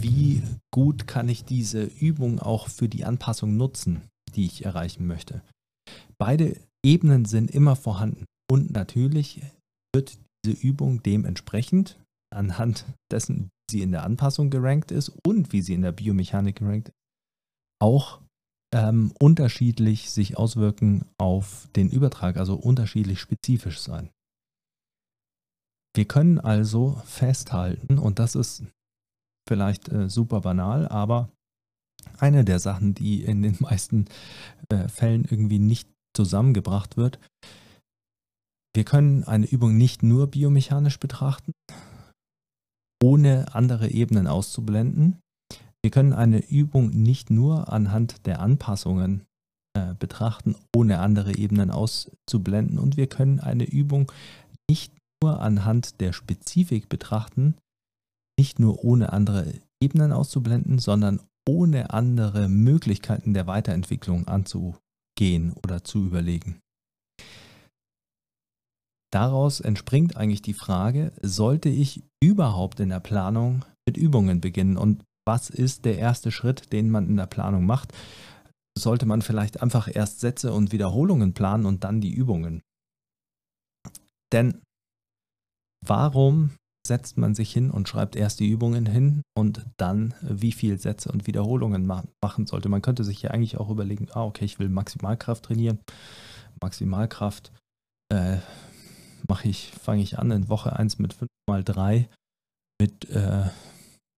wie 0.00 0.42
gut 0.72 1.06
kann 1.06 1.28
ich 1.28 1.44
diese 1.44 1.84
Übung 1.84 2.40
auch 2.40 2.68
für 2.68 2.88
die 2.88 3.04
Anpassung 3.04 3.56
nutzen, 3.56 4.02
die 4.34 4.44
ich 4.44 4.64
erreichen 4.64 5.06
möchte. 5.06 5.42
Beide 6.18 6.56
Ebenen 6.84 7.24
sind 7.24 7.50
immer 7.50 7.76
vorhanden. 7.76 8.24
Und 8.50 8.70
natürlich 8.72 9.40
wird 9.94 10.18
diese 10.44 10.56
Übung 10.56 11.02
dementsprechend 11.02 11.98
anhand 12.30 12.84
dessen, 13.10 13.50
sie 13.70 13.82
in 13.82 13.92
der 13.92 14.04
Anpassung 14.04 14.50
gerankt 14.50 14.90
ist 14.90 15.12
und 15.26 15.52
wie 15.52 15.62
sie 15.62 15.74
in 15.74 15.82
der 15.82 15.92
Biomechanik 15.92 16.56
gerankt 16.56 16.88
ist, 16.88 16.96
auch 17.80 18.20
ähm, 18.74 19.12
unterschiedlich 19.20 20.10
sich 20.10 20.36
auswirken 20.36 21.04
auf 21.18 21.68
den 21.76 21.90
Übertrag, 21.90 22.36
also 22.36 22.56
unterschiedlich 22.56 23.20
spezifisch 23.20 23.80
sein. 23.80 24.10
Wir 25.94 26.06
können 26.06 26.40
also 26.40 27.00
festhalten, 27.04 27.98
und 27.98 28.18
das 28.18 28.34
ist 28.34 28.64
vielleicht 29.48 29.88
äh, 29.90 30.08
super 30.10 30.40
banal, 30.40 30.88
aber 30.88 31.30
eine 32.18 32.44
der 32.44 32.58
Sachen, 32.58 32.94
die 32.94 33.22
in 33.22 33.42
den 33.42 33.56
meisten 33.60 34.06
äh, 34.70 34.88
Fällen 34.88 35.24
irgendwie 35.24 35.60
nicht 35.60 35.88
zusammengebracht 36.16 36.96
wird. 36.96 37.18
Wir 38.74 38.84
können 38.84 39.22
eine 39.22 39.46
Übung 39.46 39.76
nicht 39.76 40.02
nur 40.02 40.26
biomechanisch 40.26 40.98
betrachten, 40.98 41.52
ohne 43.04 43.54
andere 43.54 43.90
Ebenen 43.90 44.26
auszublenden. 44.26 45.18
Wir 45.82 45.90
können 45.90 46.14
eine 46.14 46.42
Übung 46.48 46.88
nicht 46.88 47.28
nur 47.28 47.70
anhand 47.70 48.24
der 48.24 48.40
Anpassungen 48.40 49.26
äh, 49.76 49.92
betrachten, 49.98 50.54
ohne 50.74 51.00
andere 51.00 51.36
Ebenen 51.36 51.70
auszublenden. 51.70 52.78
Und 52.78 52.96
wir 52.96 53.06
können 53.06 53.40
eine 53.40 53.64
Übung 53.64 54.10
nicht 54.70 54.94
nur 55.22 55.42
anhand 55.42 56.00
der 56.00 56.14
Spezifik 56.14 56.88
betrachten, 56.88 57.56
nicht 58.38 58.58
nur 58.58 58.82
ohne 58.82 59.12
andere 59.12 59.52
Ebenen 59.82 60.10
auszublenden, 60.10 60.78
sondern 60.78 61.20
ohne 61.46 61.90
andere 61.90 62.48
Möglichkeiten 62.48 63.34
der 63.34 63.46
Weiterentwicklung 63.46 64.26
anzubieten 64.28 64.80
gehen 65.16 65.52
oder 65.62 65.84
zu 65.84 66.06
überlegen. 66.06 66.60
Daraus 69.14 69.60
entspringt 69.60 70.16
eigentlich 70.16 70.42
die 70.42 70.54
Frage, 70.54 71.12
sollte 71.22 71.68
ich 71.68 72.02
überhaupt 72.20 72.80
in 72.80 72.88
der 72.88 72.98
Planung 72.98 73.64
mit 73.86 73.96
Übungen 73.96 74.40
beginnen 74.40 74.76
und 74.76 75.04
was 75.24 75.50
ist 75.50 75.84
der 75.84 75.98
erste 75.98 76.32
Schritt, 76.32 76.72
den 76.72 76.90
man 76.90 77.08
in 77.08 77.16
der 77.16 77.26
Planung 77.26 77.64
macht? 77.64 77.92
Sollte 78.76 79.06
man 79.06 79.22
vielleicht 79.22 79.62
einfach 79.62 79.88
erst 79.94 80.18
Sätze 80.18 80.52
und 80.52 80.72
Wiederholungen 80.72 81.32
planen 81.32 81.64
und 81.64 81.84
dann 81.84 82.00
die 82.00 82.12
Übungen? 82.12 82.60
Denn 84.32 84.60
warum 85.86 86.50
setzt 86.84 87.16
man 87.16 87.36
sich 87.36 87.52
hin 87.52 87.70
und 87.70 87.88
schreibt 87.88 88.16
erst 88.16 88.40
die 88.40 88.50
Übungen 88.50 88.84
hin 88.84 89.22
und 89.38 89.64
dann, 89.76 90.14
wie 90.22 90.52
viel 90.52 90.80
Sätze 90.80 91.12
und 91.12 91.28
Wiederholungen 91.28 91.86
ma 91.86 92.02
machen 92.20 92.46
sollte. 92.46 92.68
Man 92.68 92.82
könnte 92.82 93.04
sich 93.04 93.22
ja 93.22 93.30
eigentlich 93.30 93.58
auch 93.58 93.70
überlegen, 93.70 94.08
ah, 94.12 94.24
okay, 94.24 94.44
ich 94.44 94.58
will 94.58 94.68
Maximalkraft 94.68 95.44
trainieren. 95.44 95.78
Maximalkraft 96.60 97.52
äh, 98.12 98.38
mache 99.28 99.48
ich, 99.48 99.70
fange 99.70 100.02
ich 100.02 100.18
an 100.18 100.30
in 100.30 100.48
Woche 100.48 100.74
1 100.76 100.98
mit 100.98 101.14
5 101.14 101.28
mal 101.48 101.64
3 101.64 102.08
mit 102.80 103.10
äh, 103.10 103.48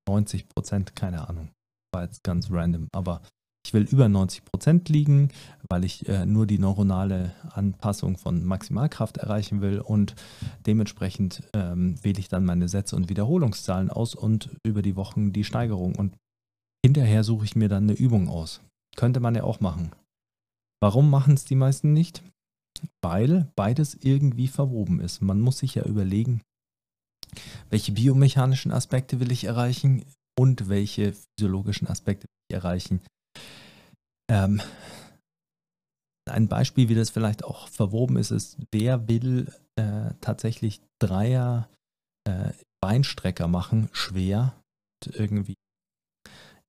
90 0.09 0.49
Prozent, 0.49 0.97
keine 0.97 1.29
Ahnung. 1.29 1.51
War 1.95 2.05
jetzt 2.05 2.23
ganz 2.25 2.51
random, 2.51 2.89
aber 2.93 3.23
ich 3.67 3.75
will 3.75 3.83
über 3.83 4.09
90 4.09 4.45
Prozent 4.45 4.89
liegen, 4.89 5.33
weil 5.69 5.85
ich 5.85 6.09
äh, 6.09 6.25
nur 6.25 6.47
die 6.47 6.59
neuronale 6.59 7.35
Anpassung 7.51 8.17
von 8.17 8.45
Maximalkraft 8.45 9.17
erreichen 9.17 9.61
will 9.61 9.81
und 9.81 10.15
dementsprechend 10.67 11.43
ähm, 11.53 12.03
wähle 12.05 12.21
ich 12.21 12.29
dann 12.29 12.45
meine 12.45 12.69
Sätze 12.69 12.95
und 12.95 13.09
Wiederholungszahlen 13.09 13.91
aus 13.91 14.15
und 14.15 14.51
über 14.65 14.83
die 14.83 14.95
Wochen 14.95 15.33
die 15.33 15.43
Steigerung 15.43 15.97
und 15.97 16.17
hinterher 16.85 17.25
suche 17.25 17.45
ich 17.45 17.57
mir 17.57 17.69
dann 17.69 17.85
eine 17.85 17.95
Übung 17.95 18.29
aus. 18.29 18.61
Könnte 18.95 19.19
man 19.19 19.35
ja 19.35 19.43
auch 19.43 19.59
machen. 19.59 19.91
Warum 20.81 21.11
machen 21.11 21.35
es 21.35 21.45
die 21.45 21.57
meisten 21.57 21.93
nicht? 21.93 22.23
Weil 23.03 23.51
beides 23.57 23.95
irgendwie 23.95 24.49
verwoben 24.49 25.01
ist. 25.01 25.23
Man 25.23 25.41
muss 25.41 25.59
sich 25.59 25.75
ja 25.75 25.85
überlegen, 25.85 26.43
welche 27.71 27.93
biomechanischen 27.93 28.73
Aspekte 28.73 29.21
will 29.21 29.33
ich 29.33 29.45
erreichen 29.45 30.05
und 30.39 30.69
welche 30.69 31.15
physiologischen 31.15 31.89
Aspekte 31.89 32.25
will 32.27 32.47
ich 32.49 32.55
erreichen. 32.55 33.01
Ähm, 34.31 34.61
ein 36.29 36.49
Beispiel, 36.49 36.89
wie 36.89 36.95
das 36.95 37.11
vielleicht 37.11 37.45
auch 37.45 37.69
verwoben 37.69 38.17
ist, 38.17 38.31
ist, 38.31 38.59
wer 38.73 39.09
will 39.09 39.53
äh, 39.77 40.11
tatsächlich 40.21 40.81
Dreier 41.01 41.69
äh, 42.27 42.53
Beinstrecker 42.83 43.49
machen, 43.49 43.89
schwer, 43.93 44.55
irgendwie 45.05 45.55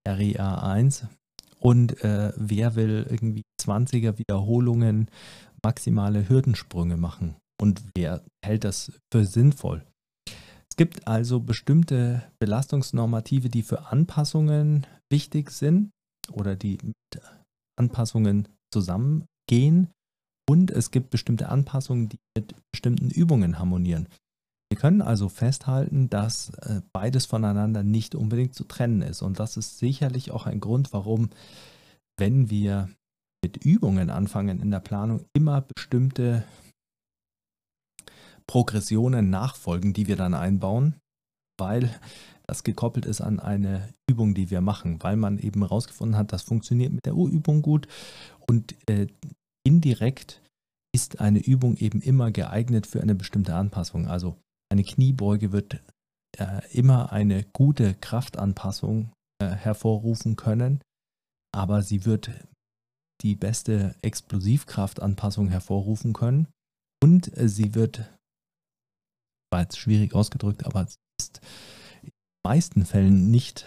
REA 0.08 0.62
1 0.62 1.08
und 1.60 2.04
äh, 2.04 2.34
wer 2.36 2.76
will 2.76 3.08
irgendwie 3.10 3.44
20er 3.62 4.18
Wiederholungen, 4.20 5.10
maximale 5.68 6.30
Hürdensprünge 6.30 6.96
machen 6.96 7.36
und 7.62 7.84
wer 7.94 8.24
hält 8.42 8.64
das 8.64 8.94
für 9.12 9.26
sinnvoll. 9.26 9.86
Es 10.70 10.78
gibt 10.78 11.06
also 11.10 11.42
bestimmte 11.42 12.24
Belastungsnormative, 12.40 13.50
die 13.50 13.64
für 13.64 13.88
Anpassungen 13.88 14.88
wichtig 15.12 15.52
sind 15.52 15.90
oder 16.32 16.56
die 16.56 16.78
mit 16.82 16.96
Anpassungen 17.78 18.48
zusammengehen 18.74 19.90
und 20.50 20.72
es 20.72 20.90
gibt 20.90 21.10
bestimmte 21.10 21.50
Anpassungen, 21.50 22.08
die 22.08 22.20
mit 22.38 22.56
bestimmten 22.72 23.10
Übungen 23.10 23.60
harmonieren. 23.60 24.08
Wir 24.72 24.78
können 24.78 25.02
also 25.02 25.28
festhalten, 25.28 26.10
dass 26.10 26.50
äh, 26.62 26.82
beides 26.94 27.26
voneinander 27.26 27.84
nicht 27.84 28.16
unbedingt 28.16 28.56
zu 28.56 28.64
trennen 28.64 29.02
ist. 29.02 29.22
Und 29.22 29.40
das 29.40 29.58
ist 29.58 29.80
sicherlich 29.80 30.32
auch 30.32 30.46
ein 30.46 30.62
Grund, 30.62 30.94
warum, 30.94 31.30
wenn 32.18 32.50
wir 32.50 32.90
mit 33.48 33.64
Übungen 33.64 34.10
anfangen 34.10 34.60
in 34.60 34.72
der 34.72 34.82
Planung, 34.82 35.24
immer 35.34 35.62
bestimmte 35.62 36.44
Progressionen 38.46 39.30
nachfolgen, 39.30 39.94
die 39.94 40.08
wir 40.08 40.18
dann 40.18 40.34
einbauen, 40.34 40.96
weil 41.58 41.90
das 42.46 42.64
gekoppelt 42.64 43.06
ist 43.06 43.22
an 43.22 43.40
eine 43.40 43.94
Übung, 44.10 44.34
die 44.34 44.52
wir 44.52 44.60
machen, 44.60 45.02
weil 45.02 45.16
man 45.16 45.40
eben 45.40 45.62
herausgefunden 45.62 46.18
hat, 46.18 46.34
das 46.34 46.42
funktioniert 46.42 46.92
mit 46.92 47.06
der 47.06 47.14
Übung 47.14 47.62
gut 47.62 47.88
und 48.50 48.76
äh, 48.90 49.08
indirekt 49.66 50.42
ist 50.94 51.22
eine 51.22 51.40
Übung 51.40 51.78
eben 51.78 52.02
immer 52.02 52.32
geeignet 52.32 52.86
für 52.86 53.02
eine 53.02 53.16
bestimmte 53.16 53.56
Anpassung. 53.56 54.08
Also 54.08 54.36
eine 54.70 54.84
Kniebeuge 54.84 55.54
wird 55.54 55.82
äh, 56.38 56.62
immer 56.74 57.14
eine 57.14 57.46
gute 57.54 57.94
Kraftanpassung 57.96 59.12
äh, 59.42 59.48
hervorrufen 59.48 60.36
können, 60.36 60.82
aber 61.54 61.82
sie 61.82 62.04
wird 62.06 62.32
die 63.22 63.36
beste 63.36 63.96
Explosivkraftanpassung 64.02 65.50
hervorrufen 65.50 66.14
können 66.14 66.48
und 67.04 67.36
äh, 67.38 67.50
sie 67.50 67.74
wird, 67.76 68.10
war 69.52 69.62
jetzt 69.62 69.78
schwierig 69.78 70.14
ausgedrückt, 70.14 70.66
aber 70.66 70.84
es 70.84 70.98
ist 71.20 71.42
meisten 72.46 72.86
Fällen 72.86 73.30
nicht 73.30 73.66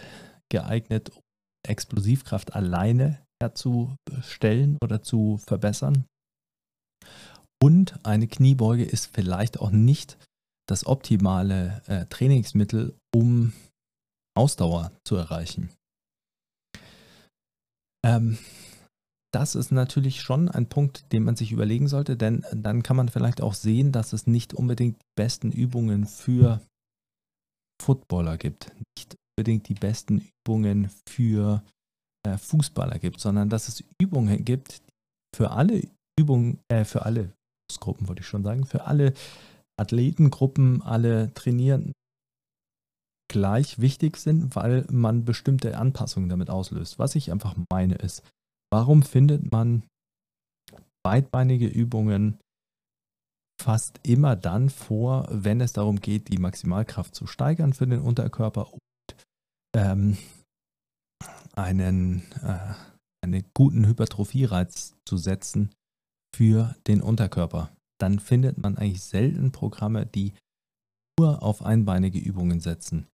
geeignet, 0.49 1.11
Explosivkraft 1.67 2.55
alleine 2.55 3.19
herzustellen 3.41 4.77
oder 4.81 5.03
zu 5.03 5.37
verbessern. 5.37 6.05
Und 7.61 8.03
eine 8.03 8.27
Kniebeuge 8.27 8.83
ist 8.83 9.13
vielleicht 9.13 9.59
auch 9.59 9.69
nicht 9.69 10.17
das 10.67 10.85
optimale 10.85 11.81
äh, 11.87 12.05
Trainingsmittel, 12.07 12.97
um 13.13 13.53
Ausdauer 14.35 14.91
zu 15.05 15.15
erreichen. 15.15 15.69
Ähm, 18.03 18.39
das 19.33 19.55
ist 19.55 19.71
natürlich 19.71 20.21
schon 20.21 20.49
ein 20.49 20.67
Punkt, 20.67 21.11
den 21.13 21.23
man 21.23 21.35
sich 21.35 21.51
überlegen 21.51 21.87
sollte, 21.87 22.17
denn 22.17 22.45
dann 22.53 22.83
kann 22.83 22.97
man 22.97 23.09
vielleicht 23.09 23.41
auch 23.41 23.53
sehen, 23.53 23.91
dass 23.91 24.13
es 24.13 24.27
nicht 24.27 24.53
unbedingt 24.53 24.97
die 24.97 25.13
besten 25.15 25.51
Übungen 25.51 26.05
für 26.05 26.61
Footballer 27.81 28.37
gibt, 28.37 28.71
nicht 28.97 29.15
unbedingt 29.37 29.69
die 29.69 29.73
besten 29.73 30.29
Übungen 30.45 30.89
für 31.07 31.63
äh, 32.27 32.37
Fußballer 32.37 32.99
gibt, 32.99 33.19
sondern 33.19 33.49
dass 33.49 33.67
es 33.67 33.83
Übungen 33.99 34.43
gibt 34.43 34.81
für 35.35 35.51
alle 35.51 35.81
Übungen, 36.19 36.59
äh, 36.67 36.83
für 36.83 37.05
alle 37.05 37.33
Berufsgruppen, 37.67 38.07
wollte 38.07 38.21
ich 38.21 38.27
schon 38.27 38.43
sagen, 38.43 38.65
für 38.65 38.85
alle 38.85 39.13
Athletengruppen, 39.79 40.81
alle 40.81 41.33
Trainierenden 41.33 41.93
gleich 43.31 43.79
wichtig 43.79 44.17
sind, 44.17 44.57
weil 44.57 44.85
man 44.91 45.23
bestimmte 45.23 45.77
Anpassungen 45.77 46.27
damit 46.27 46.49
auslöst. 46.49 46.99
Was 46.99 47.15
ich 47.15 47.31
einfach 47.31 47.55
meine 47.71 47.95
ist, 47.95 48.23
warum 48.71 49.03
findet 49.03 49.51
man 49.51 49.83
beidbeinige 51.03 51.67
Übungen 51.67 52.39
fast 53.61 53.99
immer 54.03 54.35
dann 54.35 54.69
vor, 54.69 55.27
wenn 55.29 55.61
es 55.61 55.73
darum 55.73 55.99
geht, 55.99 56.29
die 56.29 56.37
Maximalkraft 56.37 57.13
zu 57.13 57.27
steigern 57.27 57.73
für 57.73 57.85
den 57.85 58.01
Unterkörper 58.01 58.73
und 58.73 58.79
ähm, 59.75 60.17
einen, 61.55 62.23
äh, 62.41 62.73
einen 63.23 63.43
guten 63.53 63.85
Hypertrophie-Reiz 63.85 64.95
zu 65.07 65.17
setzen 65.17 65.71
für 66.35 66.75
den 66.87 67.01
Unterkörper. 67.01 67.71
Dann 67.99 68.19
findet 68.19 68.57
man 68.57 68.77
eigentlich 68.77 69.03
selten 69.03 69.51
Programme, 69.51 70.07
die 70.07 70.33
nur 71.19 71.43
auf 71.43 71.63
einbeinige 71.63 72.17
Übungen 72.17 72.61
setzen. 72.61 73.07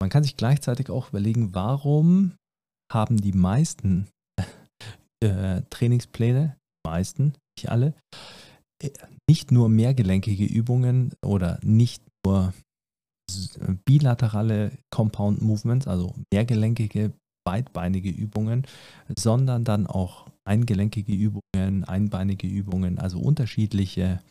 Man 0.00 0.08
kann 0.08 0.22
sich 0.22 0.36
gleichzeitig 0.36 0.88
auch 0.88 1.10
überlegen, 1.10 1.54
warum 1.54 2.36
haben 2.90 3.20
die 3.20 3.32
meisten 3.32 4.08
äh, 5.26 5.62
Trainingspläne, 5.70 6.56
meisten, 6.86 7.34
nicht 7.58 7.70
alle, 7.70 7.94
äh, 8.82 8.90
nicht 9.28 9.50
nur 9.52 9.68
mehrgelenkige 9.68 10.44
Übungen 10.44 11.14
oder 11.24 11.58
nicht 11.62 12.02
nur 12.24 12.52
bilaterale 13.84 14.72
Compound 14.90 15.40
Movements, 15.42 15.86
also 15.86 16.14
mehrgelenkige, 16.32 17.12
beidbeinige 17.46 18.10
Übungen, 18.10 18.66
sondern 19.18 19.64
dann 19.64 19.86
auch 19.86 20.28
eingelenkige 20.46 21.12
Übungen, 21.12 21.84
einbeinige 21.84 22.46
Übungen, 22.46 22.98
also 22.98 23.18
unterschiedliche 23.18 24.22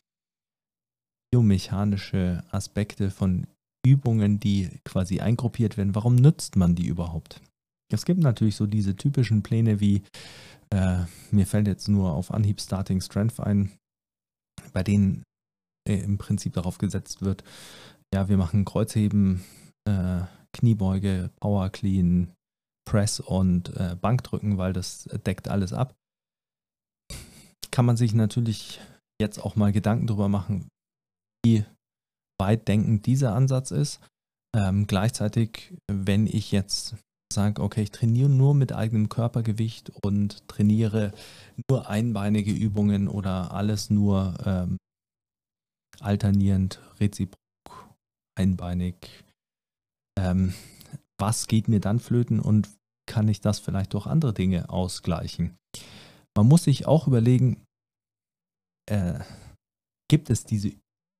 biomechanische 1.31 2.43
Aspekte 2.51 3.09
von 3.09 3.47
Übungen, 3.85 4.39
die 4.39 4.69
quasi 4.85 5.19
eingruppiert 5.19 5.77
werden. 5.77 5.95
Warum 5.95 6.15
nutzt 6.15 6.55
man 6.55 6.75
die 6.75 6.87
überhaupt? 6.87 7.41
Es 7.91 8.05
gibt 8.05 8.21
natürlich 8.21 8.55
so 8.55 8.65
diese 8.65 8.95
typischen 8.95 9.43
Pläne 9.43 9.79
wie, 9.79 10.03
äh, 10.71 11.05
mir 11.31 11.45
fällt 11.45 11.67
jetzt 11.67 11.87
nur 11.87 12.13
auf 12.13 12.31
Anhieb 12.31 12.61
Starting 12.61 13.01
Strength 13.01 13.39
ein, 13.39 13.71
bei 14.73 14.83
denen 14.83 15.23
äh, 15.87 15.99
im 15.99 16.17
Prinzip 16.17 16.53
darauf 16.53 16.77
gesetzt 16.77 17.21
wird, 17.21 17.43
ja, 18.13 18.29
wir 18.29 18.37
machen 18.37 18.63
Kreuzheben, 18.63 19.43
äh, 19.87 20.21
Kniebeuge, 20.53 21.31
Power 21.39 21.69
Clean, 21.69 22.31
Press 22.85 23.19
und 23.19 23.75
äh, 23.75 23.95
Bankdrücken, 23.99 24.57
weil 24.57 24.73
das 24.73 25.05
deckt 25.25 25.47
alles 25.47 25.73
ab. 25.73 25.95
Kann 27.71 27.85
man 27.85 27.97
sich 27.97 28.13
natürlich 28.13 28.79
jetzt 29.19 29.39
auch 29.39 29.55
mal 29.55 29.71
Gedanken 29.71 30.05
darüber 30.05 30.29
machen, 30.29 30.67
wie 31.43 31.65
weit 32.39 32.67
denkend 32.67 33.05
dieser 33.05 33.33
Ansatz 33.33 33.71
ist. 33.71 33.99
Ähm, 34.55 34.85
gleichzeitig, 34.85 35.73
wenn 35.91 36.27
ich 36.27 36.51
jetzt 36.51 36.95
sage, 37.33 37.61
okay, 37.61 37.83
ich 37.83 37.91
trainiere 37.91 38.29
nur 38.29 38.53
mit 38.53 38.71
eigenem 38.73 39.09
Körpergewicht 39.09 39.91
und 40.03 40.47
trainiere 40.47 41.13
nur 41.69 41.89
einbeinige 41.89 42.51
Übungen 42.51 43.07
oder 43.07 43.51
alles 43.51 43.89
nur 43.89 44.35
ähm, 44.45 44.77
alternierend, 45.99 46.81
reziprok, 46.99 47.37
einbeinig. 48.35 48.95
Ähm, 50.17 50.53
was 51.19 51.47
geht 51.47 51.67
mir 51.67 51.79
dann 51.79 51.99
flöten 51.99 52.39
und 52.39 52.69
kann 53.05 53.27
ich 53.27 53.41
das 53.41 53.59
vielleicht 53.59 53.93
durch 53.93 54.07
andere 54.07 54.33
Dinge 54.33 54.69
ausgleichen? 54.69 55.57
Man 56.35 56.47
muss 56.47 56.63
sich 56.63 56.87
auch 56.87 57.07
überlegen, 57.07 57.63
äh, 58.89 59.19
gibt 60.09 60.29
es 60.29 60.43
diese 60.43 60.71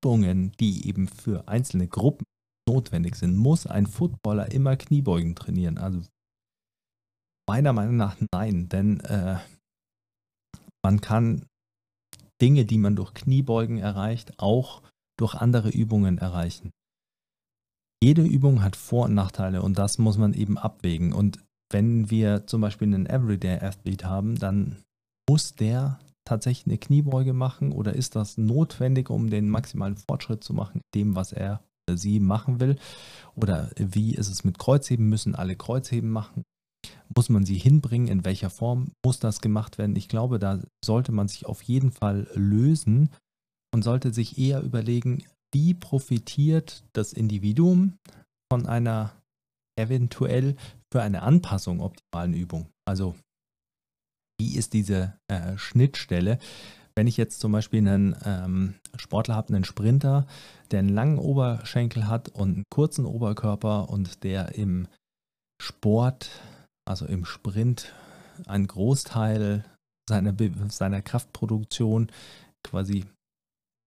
Übungen, 0.02 0.52
die 0.60 0.88
eben 0.88 1.08
für 1.08 1.47
einzelne 1.47 1.88
Gruppen 1.88 2.26
notwendig 2.67 3.15
sind? 3.15 3.36
Muss 3.36 3.67
ein 3.67 3.88
Footballer 3.88 4.52
immer 4.52 4.76
Kniebeugen 4.76 5.36
trainieren? 5.36 5.78
Also 5.78 6.02
meiner 7.47 7.73
Meinung 7.73 7.97
nach 7.97 8.17
nein, 8.32 8.69
denn 8.69 8.99
äh, 9.02 9.38
man 10.84 11.02
kann 11.02 11.45
Dinge, 12.41 12.65
die 12.65 12.78
man 12.78 12.95
durch 12.95 13.13
Kniebeugen 13.13 13.78
erreicht, 13.78 14.34
auch 14.38 14.82
durch 15.17 15.36
andere 15.36 15.69
Übungen 15.69 16.17
erreichen. 16.17 16.71
Jede 18.04 18.23
Übung 18.23 18.62
hat 18.62 18.76
Vor- 18.76 19.06
und 19.06 19.13
Nachteile 19.13 19.62
und 19.62 19.78
das 19.78 19.97
muss 19.97 20.17
man 20.17 20.34
eben 20.34 20.58
abwägen. 20.58 21.13
Und 21.13 21.39
wenn 21.71 22.10
wir 22.10 22.45
zum 22.47 22.62
Beispiel 22.62 22.88
einen 22.88 23.06
Everyday 23.06 23.60
Athlete 23.60 24.10
haben, 24.10 24.36
dann 24.38 24.84
muss 25.30 25.56
der 25.56 25.99
tatsächlich 26.26 26.67
eine 26.67 26.78
Kniebeuge 26.78 27.34
machen 27.34 27.71
oder 27.71 27.93
ist 27.93 28.15
das 28.15 28.38
notwendig, 28.38 29.10
um 29.10 29.30
den 29.30 29.49
maximalen 29.49 29.95
Fortschritt 29.95 30.43
zu 30.43 30.54
machen, 30.54 30.82
dem, 30.93 31.15
was 31.15 31.32
er 31.32 31.63
sie 31.91 32.19
machen 32.19 32.60
will? 32.60 32.78
Oder 33.36 33.72
wie 33.78 34.15
ist 34.15 34.30
es 34.30 34.43
mit 34.43 34.60
Kreuzheben? 34.60 35.10
Müssen 35.10 35.36
alle 35.36 35.56
Kreuzheben 35.56 36.10
machen? 36.10 36.43
Muss 37.15 37.30
man 37.30 37.46
sie 37.46 37.58
hinbringen? 37.58 38.08
In 38.08 38.26
welcher 38.26 38.50
Form 38.50 38.91
muss 39.06 39.19
das 39.19 39.41
gemacht 39.41 39.78
werden? 39.78 39.96
Ich 39.96 40.08
glaube, 40.08 40.39
da 40.39 40.60
sollte 40.84 41.12
man 41.12 41.28
sich 41.28 41.46
auf 41.46 41.62
jeden 41.62 41.91
Fall 41.91 42.28
lösen 42.34 43.10
und 43.74 43.84
sollte 43.84 44.13
sich 44.13 44.38
eher 44.38 44.62
überlegen, 44.62 45.24
wie 45.54 45.74
profitiert 45.74 46.84
das 46.93 47.13
Individuum 47.13 47.98
von 48.52 48.65
einer 48.65 49.13
eventuell 49.80 50.56
für 50.91 51.02
eine 51.02 51.22
Anpassung 51.24 51.80
optimalen 51.80 52.34
Übung? 52.34 52.69
Also 52.86 53.15
wie 54.39 54.56
ist 54.56 54.74
diese 54.74 55.17
äh, 55.28 55.58
Schnittstelle? 55.58 56.39
Wenn 56.95 57.08
ich 57.08 57.17
jetzt 57.17 57.39
zum 57.39 57.51
Beispiel 57.51 57.79
einen 57.79 58.15
ähm, 58.23 58.75
Sportler 58.95 59.36
habe, 59.36 59.53
einen 59.53 59.63
Sprinter, 59.63 60.27
der 60.71 60.79
einen 60.79 60.89
langen 60.89 61.17
Oberschenkel 61.17 62.08
hat 62.08 62.29
und 62.29 62.56
einen 62.56 62.63
kurzen 62.69 63.06
Oberkörper 63.06 63.89
und 63.89 64.23
der 64.23 64.56
im 64.56 64.88
Sport, 65.62 66.29
also 66.86 67.06
im 67.06 67.25
Sprint, 67.25 67.93
einen 68.45 68.67
Großteil 68.67 69.65
seiner, 70.08 70.36
seiner 70.69 71.01
Kraftproduktion 71.01 72.12
quasi 72.63 73.06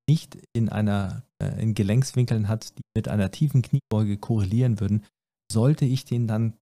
nicht 0.09 0.38
in 0.53 0.69
einer 0.69 1.23
äh, 1.42 1.61
in 1.61 1.75
Gelenkswinkeln 1.75 2.49
hat, 2.49 2.77
die 2.79 2.83
mit 2.97 3.09
einer 3.09 3.31
tiefen 3.31 3.62
Kniebeuge 3.62 4.16
korrelieren 4.19 4.81
würden, 4.81 5.05
sollte 5.51 5.85
ich 5.85 6.05
den 6.05 6.27
dann 6.27 6.55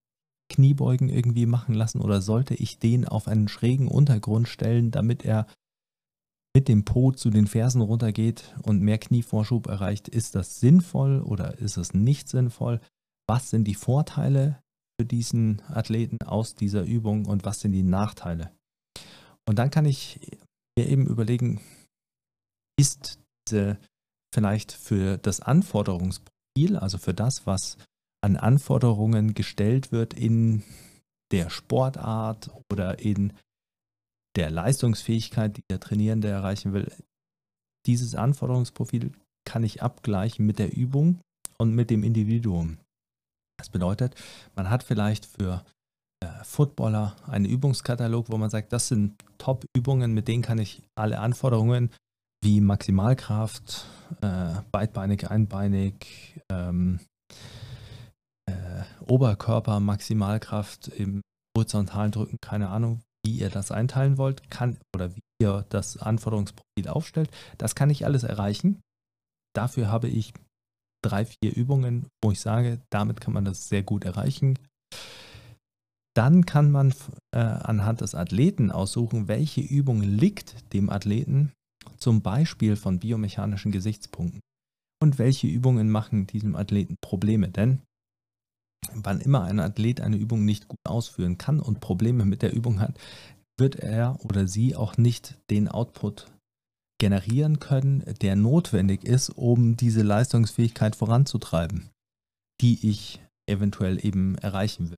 Kniebeugen 0.50 1.08
irgendwie 1.08 1.46
machen 1.46 1.74
lassen 1.74 2.00
oder 2.00 2.20
sollte 2.20 2.54
ich 2.54 2.78
den 2.78 3.06
auf 3.06 3.28
einen 3.28 3.48
schrägen 3.48 3.88
Untergrund 3.88 4.48
stellen, 4.48 4.90
damit 4.90 5.24
er 5.24 5.46
mit 6.54 6.68
dem 6.68 6.84
Po 6.84 7.12
zu 7.12 7.30
den 7.30 7.46
Fersen 7.46 7.80
runtergeht 7.80 8.54
und 8.62 8.80
mehr 8.80 8.98
Knievorschub 8.98 9.66
erreicht? 9.66 10.08
Ist 10.08 10.34
das 10.34 10.60
sinnvoll 10.60 11.20
oder 11.20 11.58
ist 11.58 11.76
es 11.76 11.94
nicht 11.94 12.28
sinnvoll? 12.28 12.80
Was 13.28 13.50
sind 13.50 13.64
die 13.64 13.74
Vorteile 13.74 14.60
für 14.98 15.04
diesen 15.04 15.62
Athleten 15.68 16.22
aus 16.22 16.54
dieser 16.54 16.84
Übung 16.84 17.26
und 17.26 17.44
was 17.44 17.60
sind 17.60 17.72
die 17.72 17.82
Nachteile? 17.82 18.52
Und 19.46 19.58
dann 19.58 19.70
kann 19.70 19.84
ich 19.84 20.20
mir 20.78 20.86
eben 20.86 21.06
überlegen, 21.06 21.60
ist 22.78 23.18
diese 23.48 23.78
vielleicht 24.32 24.72
für 24.72 25.18
das 25.18 25.40
Anforderungsprofil, 25.40 26.76
also 26.76 26.98
für 26.98 27.14
das, 27.14 27.46
was 27.46 27.78
an 28.22 28.36
Anforderungen 28.36 29.34
gestellt 29.34 29.92
wird 29.92 30.14
in 30.14 30.62
der 31.30 31.50
Sportart 31.50 32.50
oder 32.70 32.98
in 32.98 33.32
der 34.36 34.50
Leistungsfähigkeit, 34.50 35.56
die 35.56 35.62
der 35.70 35.80
Trainierende 35.80 36.28
erreichen 36.28 36.72
will. 36.72 36.90
Dieses 37.86 38.14
Anforderungsprofil 38.14 39.12
kann 39.44 39.62
ich 39.62 39.82
abgleichen 39.82 40.46
mit 40.46 40.58
der 40.58 40.74
Übung 40.74 41.20
und 41.58 41.74
mit 41.74 41.90
dem 41.90 42.02
Individuum. 42.02 42.78
Das 43.58 43.68
bedeutet, 43.68 44.14
man 44.56 44.70
hat 44.70 44.82
vielleicht 44.82 45.26
für 45.26 45.64
äh, 46.20 46.44
Footballer 46.44 47.16
einen 47.26 47.44
Übungskatalog, 47.44 48.30
wo 48.30 48.36
man 48.36 48.50
sagt, 48.50 48.72
das 48.72 48.88
sind 48.88 49.14
Top-Übungen, 49.38 50.12
mit 50.12 50.28
denen 50.28 50.42
kann 50.42 50.58
ich 50.58 50.82
alle 50.96 51.20
Anforderungen 51.20 51.90
wie 52.42 52.60
Maximalkraft, 52.60 53.86
äh, 54.20 54.54
beidbeinig, 54.70 55.30
einbeinig, 55.30 56.40
ähm, 56.50 57.00
äh, 58.46 58.82
Oberkörper, 59.08 59.80
Maximalkraft 59.80 60.88
im 60.88 61.22
horizontalen 61.56 62.10
Drücken, 62.10 62.38
keine 62.40 62.68
Ahnung, 62.68 63.00
wie 63.24 63.38
ihr 63.38 63.50
das 63.50 63.70
einteilen 63.70 64.18
wollt, 64.18 64.50
kann 64.50 64.78
oder 64.94 65.14
wie 65.14 65.20
ihr 65.40 65.64
das 65.68 65.96
Anforderungsprofil 65.96 66.88
aufstellt. 66.88 67.30
Das 67.58 67.74
kann 67.74 67.90
ich 67.90 68.04
alles 68.04 68.22
erreichen. 68.22 68.80
Dafür 69.54 69.88
habe 69.88 70.08
ich 70.08 70.34
drei, 71.04 71.24
vier 71.24 71.54
Übungen, 71.54 72.06
wo 72.22 72.30
ich 72.30 72.40
sage, 72.40 72.80
damit 72.90 73.20
kann 73.20 73.34
man 73.34 73.44
das 73.44 73.68
sehr 73.68 73.82
gut 73.82 74.04
erreichen. 74.04 74.58
Dann 76.16 76.46
kann 76.46 76.70
man 76.70 76.94
äh, 77.34 77.40
anhand 77.40 78.00
des 78.00 78.14
Athleten 78.14 78.70
aussuchen, 78.70 79.26
welche 79.28 79.60
Übung 79.60 80.00
liegt 80.00 80.72
dem 80.72 80.88
Athleten 80.88 81.52
zum 81.98 82.22
Beispiel 82.22 82.76
von 82.76 83.00
biomechanischen 83.00 83.72
Gesichtspunkten. 83.72 84.40
Und 85.02 85.18
welche 85.18 85.48
Übungen 85.48 85.90
machen 85.90 86.26
diesem 86.26 86.54
Athleten 86.56 86.96
Probleme? 87.02 87.48
Denn 87.48 87.82
wann 88.92 89.20
immer 89.20 89.44
ein 89.44 89.60
Athlet 89.60 90.00
eine 90.00 90.16
Übung 90.16 90.44
nicht 90.44 90.68
gut 90.68 90.78
ausführen 90.84 91.38
kann 91.38 91.60
und 91.60 91.80
Probleme 91.80 92.24
mit 92.24 92.42
der 92.42 92.52
Übung 92.52 92.80
hat, 92.80 92.98
wird 93.58 93.76
er 93.76 94.18
oder 94.24 94.46
sie 94.46 94.76
auch 94.76 94.96
nicht 94.96 95.38
den 95.50 95.68
Output 95.68 96.26
generieren 97.00 97.60
können, 97.60 98.04
der 98.22 98.36
notwendig 98.36 99.04
ist, 99.04 99.30
um 99.30 99.76
diese 99.76 100.02
Leistungsfähigkeit 100.02 100.96
voranzutreiben, 100.96 101.90
die 102.60 102.88
ich 102.88 103.20
eventuell 103.48 104.04
eben 104.04 104.36
erreichen 104.38 104.90
will. 104.90 104.96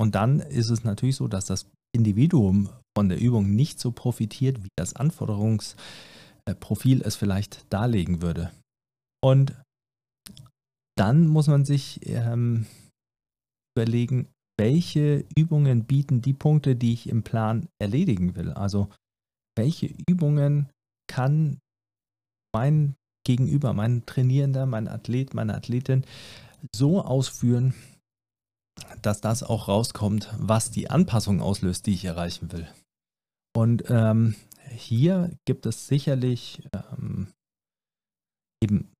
Und 0.00 0.14
dann 0.14 0.40
ist 0.40 0.70
es 0.70 0.84
natürlich 0.84 1.16
so, 1.16 1.28
dass 1.28 1.46
das 1.46 1.66
Individuum 1.92 2.68
von 2.96 3.08
der 3.08 3.20
Übung 3.20 3.54
nicht 3.54 3.80
so 3.80 3.92
profitiert, 3.92 4.62
wie 4.62 4.68
das 4.76 4.94
Anforderungsprofil 4.94 7.02
es 7.02 7.16
vielleicht 7.16 7.72
darlegen 7.72 8.22
würde. 8.22 8.52
Und 9.22 9.54
dann 10.96 11.26
muss 11.26 11.46
man 11.46 11.64
sich 11.64 12.00
ähm, 12.08 12.66
überlegen, 13.78 14.28
welche 14.58 15.24
Übungen 15.36 15.84
bieten 15.84 16.20
die 16.20 16.32
Punkte, 16.32 16.74
die 16.74 16.92
ich 16.92 17.08
im 17.08 17.22
Plan 17.22 17.68
erledigen 17.80 18.34
will. 18.34 18.50
Also 18.50 18.88
welche 19.56 19.94
Übungen 20.08 20.68
kann 21.08 21.60
mein 22.52 22.96
Gegenüber, 23.24 23.72
mein 23.72 24.04
Trainierender, 24.04 24.66
mein 24.66 24.88
Athlet, 24.88 25.32
meine 25.34 25.54
Athletin 25.54 26.04
so 26.74 27.02
ausführen, 27.02 27.74
dass 29.02 29.20
das 29.20 29.42
auch 29.42 29.68
rauskommt, 29.68 30.34
was 30.38 30.70
die 30.70 30.90
Anpassung 30.90 31.40
auslöst, 31.40 31.86
die 31.86 31.94
ich 31.94 32.04
erreichen 32.04 32.50
will. 32.50 32.66
Und 33.56 33.84
ähm, 33.88 34.34
hier 34.70 35.30
gibt 35.46 35.66
es 35.66 35.86
sicherlich 35.86 36.68
ähm, 36.72 37.28
eben 38.62 38.90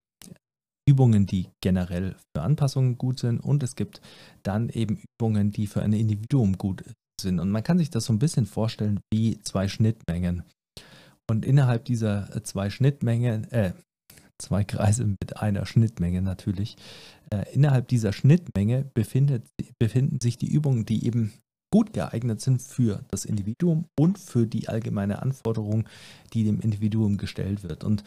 Übungen, 0.89 1.27
die 1.27 1.49
generell 1.61 2.17
für 2.35 2.43
Anpassungen 2.43 2.97
gut 2.97 3.19
sind 3.19 3.41
und 3.41 3.63
es 3.63 3.77
gibt 3.77 4.01
dann 4.43 4.71
eben 4.71 5.03
Übungen, 5.19 5.51
die 5.53 5.67
für 5.67 5.83
ein 5.83 5.93
Individuum 5.93 6.57
gut 6.57 6.83
sind. 7.21 7.41
Und 7.41 7.51
man 7.51 7.63
kann 7.63 7.79
sich 7.79 7.91
das 7.91 8.07
so 8.07 8.13
ein 8.13 8.19
bisschen 8.19 8.47
vorstellen 8.47 9.01
wie 9.13 9.39
zwei 9.41 9.69
Schnittmengen. 9.69 10.45
Und 11.31 11.45
innerhalb 11.45 11.85
dieser 11.85 12.43
zwei 12.45 12.71
Schnittmengen, 12.71 13.51
äh, 13.53 13.75
zwei 14.39 14.65
Kreise 14.65 15.05
mit 15.05 15.37
einer 15.37 15.67
Schnittmenge 15.67 16.23
natürlich, 16.23 16.77
äh, 17.31 17.45
innerhalb 17.53 17.89
dieser 17.89 18.15
Schnittmenge 18.15 18.91
befindet, 18.95 19.45
befinden 19.79 20.21
sich 20.21 20.39
die 20.39 20.51
Übungen, 20.51 20.87
die 20.87 21.05
eben 21.05 21.35
gut 21.71 21.93
geeignet 21.93 22.41
sind 22.41 22.63
für 22.63 23.05
das 23.09 23.27
Individuum 23.27 23.85
und 23.99 24.19
für 24.19 24.47
die 24.47 24.69
allgemeine 24.69 25.21
Anforderung, 25.21 25.87
die 26.33 26.45
dem 26.45 26.61
Individuum 26.61 27.19
gestellt 27.19 27.63
wird. 27.63 27.85
Und 27.85 28.05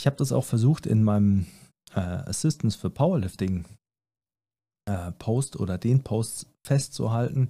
ich 0.00 0.06
habe 0.06 0.16
das 0.16 0.32
auch 0.32 0.44
versucht 0.44 0.84
in 0.86 1.04
meinem 1.04 1.46
äh, 1.94 2.00
Assistance 2.00 2.78
für 2.78 2.90
Powerlifting 2.90 3.64
äh, 4.88 5.12
Post 5.12 5.56
oder 5.56 5.78
den 5.78 6.02
Posts 6.02 6.46
festzuhalten. 6.66 7.48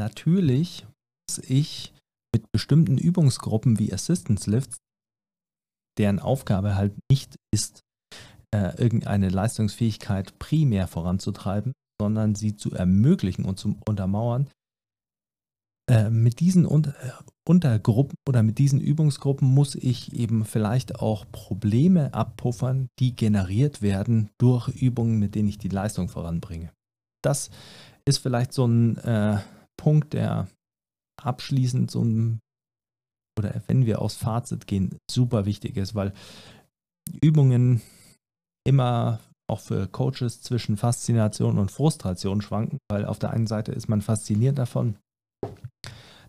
Natürlich 0.00 0.86
muss 1.28 1.38
ich 1.38 1.92
mit 2.34 2.50
bestimmten 2.52 2.98
Übungsgruppen 2.98 3.78
wie 3.78 3.92
Assistance 3.92 4.50
Lifts, 4.50 4.78
deren 5.98 6.18
Aufgabe 6.18 6.74
halt 6.74 6.94
nicht 7.10 7.36
ist, 7.52 7.80
äh, 8.54 8.76
irgendeine 8.76 9.28
Leistungsfähigkeit 9.28 10.38
primär 10.38 10.88
voranzutreiben, 10.88 11.72
sondern 12.00 12.34
sie 12.34 12.56
zu 12.56 12.72
ermöglichen 12.72 13.44
und 13.44 13.58
zu 13.58 13.78
untermauern, 13.86 14.50
äh, 15.90 16.10
mit 16.10 16.40
diesen 16.40 16.66
Unter 16.66 16.94
Untergruppen 17.46 18.16
oder 18.26 18.42
mit 18.42 18.58
diesen 18.58 18.80
Übungsgruppen 18.80 19.46
muss 19.46 19.74
ich 19.74 20.14
eben 20.14 20.46
vielleicht 20.46 21.00
auch 21.00 21.26
Probleme 21.30 22.14
abpuffern, 22.14 22.88
die 22.98 23.14
generiert 23.14 23.82
werden 23.82 24.30
durch 24.38 24.68
Übungen, 24.68 25.18
mit 25.18 25.34
denen 25.34 25.48
ich 25.48 25.58
die 25.58 25.68
Leistung 25.68 26.08
voranbringe. 26.08 26.72
Das 27.22 27.50
ist 28.06 28.18
vielleicht 28.18 28.54
so 28.54 28.66
ein 28.66 28.96
äh, 28.98 29.38
Punkt, 29.76 30.14
der 30.14 30.48
abschließend 31.22 31.90
so 31.90 32.02
ein, 32.02 32.40
oder 33.38 33.62
wenn 33.66 33.84
wir 33.84 34.00
aufs 34.00 34.16
Fazit 34.16 34.66
gehen, 34.66 34.96
super 35.10 35.44
wichtig 35.44 35.76
ist, 35.76 35.94
weil 35.94 36.14
Übungen 37.20 37.82
immer 38.66 39.20
auch 39.50 39.60
für 39.60 39.86
Coaches 39.86 40.40
zwischen 40.40 40.78
Faszination 40.78 41.58
und 41.58 41.70
Frustration 41.70 42.40
schwanken, 42.40 42.78
weil 42.90 43.04
auf 43.04 43.18
der 43.18 43.30
einen 43.30 43.46
Seite 43.46 43.72
ist 43.72 43.88
man 43.88 44.00
fasziniert 44.00 44.56
davon, 44.56 44.96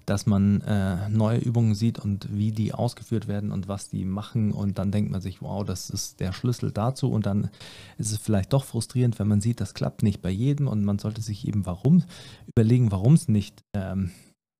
dass 0.05 0.27
man 0.27 0.61
äh, 0.61 1.09
neue 1.09 1.39
Übungen 1.39 1.73
sieht 1.73 1.97
und 1.97 2.27
wie 2.31 2.51
die 2.51 2.73
ausgeführt 2.73 3.27
werden 3.27 3.51
und 3.51 3.67
was 3.67 3.89
die 3.89 4.05
machen. 4.05 4.51
Und 4.51 4.77
dann 4.77 4.91
denkt 4.91 5.11
man 5.11 5.21
sich, 5.21 5.41
wow, 5.41 5.65
das 5.65 5.89
ist 5.89 6.19
der 6.19 6.31
Schlüssel 6.31 6.71
dazu. 6.71 7.11
Und 7.11 7.25
dann 7.25 7.49
ist 7.97 8.11
es 8.11 8.19
vielleicht 8.19 8.53
doch 8.53 8.65
frustrierend, 8.65 9.17
wenn 9.17 9.27
man 9.27 9.41
sieht, 9.41 9.61
das 9.61 9.73
klappt 9.73 10.03
nicht 10.03 10.21
bei 10.21 10.29
jedem. 10.29 10.67
Und 10.67 10.83
man 10.83 10.99
sollte 10.99 11.21
sich 11.21 11.47
eben 11.47 11.65
warum 11.65 12.03
überlegen, 12.45 12.91
warum 12.91 13.15
es 13.15 13.27
nicht 13.27 13.63
ähm, 13.75 14.11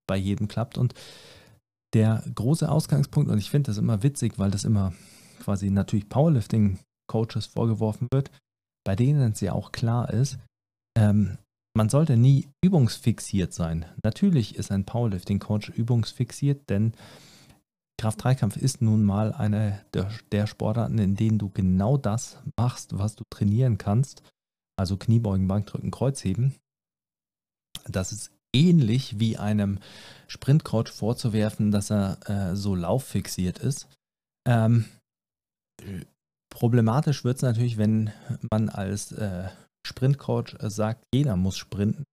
bei 0.07 0.17
jedem 0.17 0.47
klappt. 0.47 0.79
Und 0.79 0.95
der 1.93 2.23
große 2.33 2.69
Ausgangspunkt 2.69 3.31
und 3.31 3.37
ich 3.37 3.49
finde 3.49 3.69
das 3.69 3.77
immer 3.77 4.03
witzig, 4.03 4.37
weil 4.37 4.51
das 4.51 4.65
immer 4.65 4.93
quasi 5.41 5.69
natürlich 5.69 6.09
Powerlifting 6.09 6.79
Coaches 7.07 7.45
vorgeworfen 7.45 8.07
wird, 8.11 8.31
bei 8.83 8.95
denen 8.95 9.31
es 9.31 9.41
ja 9.41 9.53
auch 9.53 9.71
klar 9.71 10.11
ist, 10.11 10.37
ähm, 10.97 11.37
man 11.75 11.89
sollte 11.89 12.17
nie 12.17 12.47
übungsfixiert 12.63 13.53
sein. 13.53 13.85
Natürlich 14.03 14.55
ist 14.55 14.71
ein 14.71 14.85
Powerlifting-Coach 14.85 15.69
übungsfixiert, 15.69 16.69
denn 16.69 16.93
Kraft-3-Kampf 17.99 18.57
ist 18.57 18.81
nun 18.81 19.03
mal 19.03 19.33
eine 19.33 19.85
der, 19.93 20.09
der, 20.31 20.47
Sportarten, 20.47 20.97
in 20.97 21.15
denen 21.15 21.37
du 21.37 21.49
genau 21.49 21.97
das 21.97 22.39
machst, 22.57 22.97
was 22.97 23.15
du 23.15 23.23
trainieren 23.29 23.77
kannst. 23.77 24.21
Also 24.77 24.97
Kniebeugen, 24.97 25.47
Bankdrücken, 25.47 25.91
Kreuzheben. 25.91 26.55
Das 27.87 28.11
ist 28.11 28.31
ähnlich 28.53 29.19
wie 29.19 29.37
einem 29.37 29.79
Sprintcoach 30.27 30.89
vorzuwerfen, 30.89 31.71
dass 31.71 31.91
er 31.91 32.19
äh, 32.29 32.55
so 32.55 32.75
lauffixiert 32.75 33.59
ist. 33.59 33.87
Ähm, 34.47 34.85
Problematisch 36.55 37.25
wird 37.25 37.35
es 37.35 37.41
natürlich, 37.41 37.77
wenn 37.77 38.11
man 38.49 38.69
als 38.69 39.11
äh, 39.11 39.49
Sprintcoach 39.85 40.55
sagt, 40.59 41.03
jeder 41.13 41.35
muss 41.35 41.57
sprinten, 41.57 42.03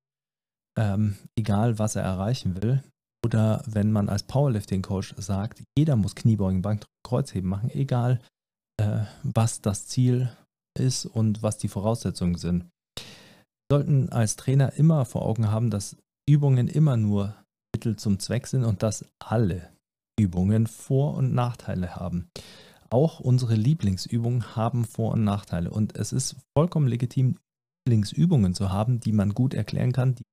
ähm, 0.79 1.17
egal 1.37 1.79
was 1.79 1.97
er 1.97 2.03
erreichen 2.03 2.63
will. 2.63 2.83
Oder 3.25 3.63
wenn 3.67 3.93
man 3.93 4.09
als 4.09 4.25
Powerlifting-Coach 4.25 5.15
sagt, 5.17 5.63
jeder 5.79 5.97
muss 5.97 6.15
Kniebeugen, 6.15 6.63
Bank, 6.63 6.85
Kreuzheben 7.07 7.49
machen, 7.49 7.71
egal 7.71 8.21
äh, 8.81 9.05
was 9.23 9.61
das 9.61 9.87
Ziel 9.87 10.37
ist 10.79 11.07
und 11.07 11.43
was 11.43 11.59
die 11.59 11.69
Voraussetzungen 11.69 12.37
sind. 12.37 12.65
Wir 13.69 13.79
sollten 13.79 14.09
als 14.11 14.37
Trainer 14.37 14.73
immer 14.75 15.05
vor 15.05 15.23
Augen 15.23 15.51
haben, 15.51 15.71
dass 15.71 15.97
Übungen 16.29 16.69
immer 16.69 16.97
nur 16.97 17.35
Mittel 17.75 17.97
zum 17.97 18.19
Zweck 18.19 18.47
sind 18.47 18.65
und 18.65 18.83
dass 18.83 19.05
alle 19.19 19.71
Übungen 20.19 20.67
Vor- 20.67 21.15
und 21.15 21.33
Nachteile 21.33 21.97
haben 21.97 22.29
auch 22.93 23.21
unsere 23.21 23.55
Lieblingsübungen 23.55 24.55
haben 24.55 24.85
Vor- 24.85 25.13
und 25.13 25.25
Nachteile. 25.25 25.71
Und 25.71 25.97
es 25.97 26.13
ist 26.13 26.37
vollkommen 26.57 26.87
legitim, 26.87 27.39
Lieblingsübungen 27.87 28.55
zu 28.55 28.71
haben, 28.71 29.01
die 29.01 29.13
man 29.13 29.35
gut 29.35 29.55
erklären 29.55 29.93
kann, 29.93 30.15
die 30.15 30.25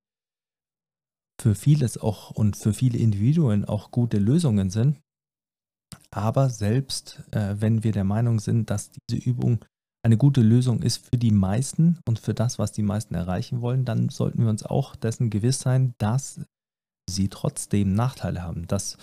für 1.41 1.55
vieles 1.55 1.97
auch 1.97 2.31
und 2.31 2.57
für 2.57 2.73
viele 2.73 2.97
Individuen 2.97 3.65
auch 3.65 3.91
gute 3.91 4.17
Lösungen 4.17 4.69
sind. 4.69 4.99
Aber 6.11 6.49
selbst 6.49 7.23
äh, 7.31 7.55
wenn 7.59 7.83
wir 7.83 7.91
der 7.91 8.03
Meinung 8.03 8.39
sind, 8.39 8.69
dass 8.69 8.91
diese 8.91 9.23
Übung 9.23 9.63
eine 10.03 10.17
gute 10.17 10.41
Lösung 10.41 10.81
ist 10.81 11.05
für 11.07 11.17
die 11.17 11.31
meisten 11.31 11.99
und 12.07 12.19
für 12.19 12.33
das, 12.33 12.59
was 12.59 12.71
die 12.71 12.83
meisten 12.83 13.15
erreichen 13.15 13.61
wollen, 13.61 13.85
dann 13.85 14.09
sollten 14.09 14.43
wir 14.43 14.49
uns 14.49 14.63
auch 14.63 14.95
dessen 14.95 15.29
gewiss 15.29 15.59
sein, 15.59 15.93
dass 15.97 16.41
sie 17.09 17.29
trotzdem 17.29 17.93
Nachteile 17.93 18.43
haben, 18.43 18.67
dass 18.67 18.97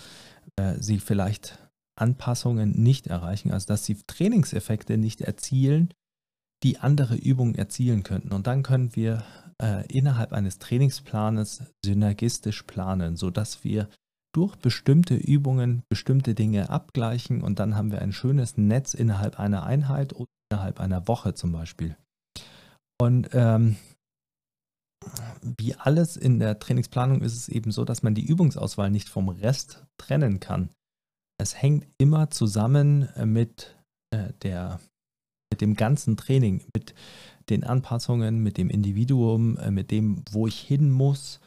äh, 0.55 0.75
sie 0.79 0.99
vielleicht 0.99 1.59
Anpassungen 1.97 2.71
nicht 2.71 3.07
erreichen, 3.07 3.51
also 3.51 3.67
dass 3.67 3.85
sie 3.85 3.97
Trainingseffekte 4.07 4.97
nicht 4.97 5.21
erzielen, 5.21 5.89
die 6.63 6.79
andere 6.79 7.15
Übungen 7.15 7.55
erzielen 7.55 8.03
könnten. 8.03 8.31
Und 8.31 8.47
dann 8.47 8.63
können 8.63 8.95
wir 8.95 9.23
äh, 9.61 9.85
innerhalb 9.87 10.33
eines 10.33 10.59
Trainingsplanes 10.59 11.63
synergistisch 11.85 12.63
planen, 12.63 13.15
sodass 13.15 13.63
wir 13.63 13.89
durch 14.33 14.55
bestimmte 14.55 15.15
Übungen 15.15 15.83
bestimmte 15.89 16.35
Dinge 16.35 16.69
abgleichen 16.69 17.41
und 17.41 17.59
dann 17.59 17.75
haben 17.75 17.91
wir 17.91 18.01
ein 18.01 18.11
schönes 18.11 18.57
Netz 18.57 18.93
innerhalb 18.93 19.39
einer 19.39 19.63
Einheit 19.63 20.13
oder 20.13 20.27
innerhalb 20.51 20.79
einer 20.79 21.07
Woche 21.07 21.33
zum 21.33 21.51
Beispiel. 21.51 21.95
Und 22.99 23.29
ähm, 23.33 23.77
wie 25.41 25.75
alles 25.75 26.17
in 26.17 26.39
der 26.39 26.59
Trainingsplanung 26.59 27.21
ist 27.21 27.35
es 27.35 27.49
eben 27.49 27.71
so, 27.71 27.85
dass 27.85 28.03
man 28.03 28.15
die 28.15 28.25
Übungsauswahl 28.25 28.91
nicht 28.91 29.09
vom 29.09 29.29
Rest 29.29 29.85
trennen 29.97 30.39
kann 30.39 30.69
es 31.37 31.61
hängt 31.61 31.87
immer 31.97 32.29
zusammen 32.29 33.09
äh, 33.15 33.25
mit, 33.25 33.77
äh, 34.11 34.33
der, 34.41 34.79
mit 35.51 35.61
dem 35.61 35.75
ganzen 35.75 36.17
Training, 36.17 36.63
mit 36.73 36.93
den 37.49 37.63
Anpassungen, 37.63 38.43
mit 38.43 38.57
dem 38.57 38.69
Individuum, 38.69 39.57
äh, 39.57 39.71
mit 39.71 39.91
dem, 39.91 40.23
wo 40.31 40.47
ich 40.47 40.59
hin 40.59 40.91
muss, 40.91 41.39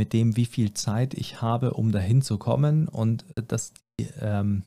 mit 0.00 0.12
dem, 0.12 0.36
wie 0.36 0.46
viel 0.46 0.74
Zeit 0.74 1.14
ich 1.14 1.40
habe, 1.40 1.74
um 1.74 1.92
dahin 1.92 2.22
zu 2.22 2.38
kommen 2.38 2.88
und 2.88 3.24
das 3.34 3.72
die 4.00 4.08
ähm, 4.20 4.64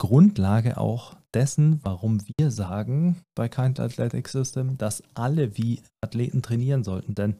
Grundlage 0.00 0.78
auch 0.78 1.16
dessen, 1.34 1.80
warum 1.82 2.22
wir 2.38 2.50
sagen 2.50 3.20
bei 3.34 3.48
Kind 3.48 3.78
Athletic 3.78 4.28
System, 4.28 4.78
dass 4.78 5.02
alle 5.14 5.58
wie 5.58 5.82
Athleten 6.02 6.40
trainieren 6.40 6.82
sollten. 6.82 7.14
Denn 7.14 7.36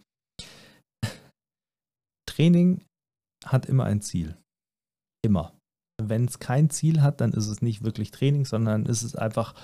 Training 2.28 2.84
hat 3.46 3.64
immer 3.66 3.84
ein 3.84 4.02
Ziel. 4.02 4.36
Immer 5.24 5.58
wenn 6.00 6.26
es 6.26 6.38
kein 6.38 6.70
Ziel 6.70 7.02
hat, 7.02 7.20
dann 7.20 7.32
ist 7.32 7.48
es 7.48 7.60
nicht 7.60 7.82
wirklich 7.82 8.10
Training, 8.10 8.44
sondern 8.44 8.86
ist 8.86 9.02
es 9.02 9.16
einfach 9.16 9.54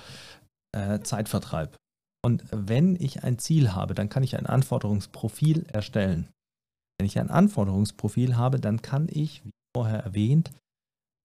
äh, 0.75 1.01
Zeitvertreib. 1.01 1.77
Und 2.25 2.45
wenn 2.51 2.97
ich 2.97 3.23
ein 3.23 3.39
Ziel 3.39 3.73
habe, 3.73 3.95
dann 3.95 4.09
kann 4.09 4.23
ich 4.23 4.37
ein 4.37 4.47
Anforderungsprofil 4.47 5.67
erstellen. 5.69 6.29
Wenn 6.99 7.07
ich 7.07 7.19
ein 7.19 7.31
Anforderungsprofil 7.31 8.37
habe, 8.37 8.59
dann 8.59 8.81
kann 8.81 9.09
ich, 9.11 9.45
wie 9.45 9.51
vorher 9.77 10.01
erwähnt, 10.01 10.53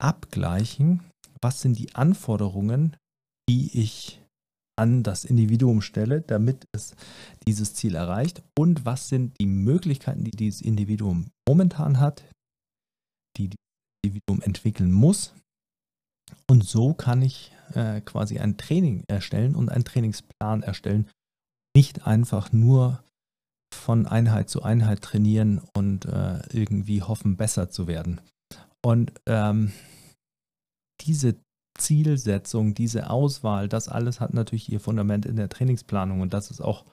abgleichen, 0.02 1.02
was 1.42 1.62
sind 1.62 1.78
die 1.78 1.96
Anforderungen, 1.96 2.98
die 3.50 3.80
ich 3.80 4.22
an 4.78 5.04
das 5.04 5.26
Individuum 5.26 5.82
stelle, 5.82 6.22
damit 6.22 6.66
es 6.74 6.96
dieses 7.48 7.74
Ziel 7.76 7.96
erreicht 7.96 8.42
und 8.58 8.86
was 8.86 9.10
sind 9.10 9.40
die 9.40 9.46
Möglichkeiten, 9.46 10.24
die 10.24 10.32
dieses 10.32 10.62
Individuum 10.62 11.28
momentan 11.48 12.00
hat, 12.00 12.24
die 13.38 13.50
das 13.50 13.58
Individuum 14.04 14.42
entwickeln 14.42 14.92
muss. 14.92 15.34
Und 16.50 16.64
so 16.64 16.94
kann 16.94 17.22
ich 17.22 17.52
äh, 17.74 18.02
quasi 18.02 18.40
ein 18.40 18.58
Training 18.58 19.04
erstellen 19.08 19.56
und 19.56 19.70
einen 19.70 19.86
Trainingsplan 19.86 20.64
erstellen. 20.64 21.10
Nicht 21.76 22.08
einfach 22.08 22.52
nur 22.52 23.04
von 23.74 24.06
Einheit 24.08 24.50
zu 24.50 24.64
Einheit 24.64 25.02
trainieren 25.02 25.62
und 25.76 26.06
äh, 26.06 26.40
irgendwie 26.52 27.02
hoffen, 27.02 27.38
besser 27.38 27.70
zu 27.70 27.88
werden. 27.88 28.22
Und 28.84 29.14
ähm, 29.28 29.72
diese 31.02 31.36
Zielsetzung, 31.78 32.74
diese 32.74 33.10
Auswahl, 33.10 33.70
das 33.70 33.88
alles 33.88 34.20
hat 34.20 34.34
natürlich 34.34 34.72
ihr 34.72 34.80
Fundament 34.80 35.26
in 35.26 35.36
der 35.36 35.50
Trainingsplanung 35.50 36.22
und 36.22 36.34
das 36.34 36.52
ist 36.52 36.62
auch 36.62 36.86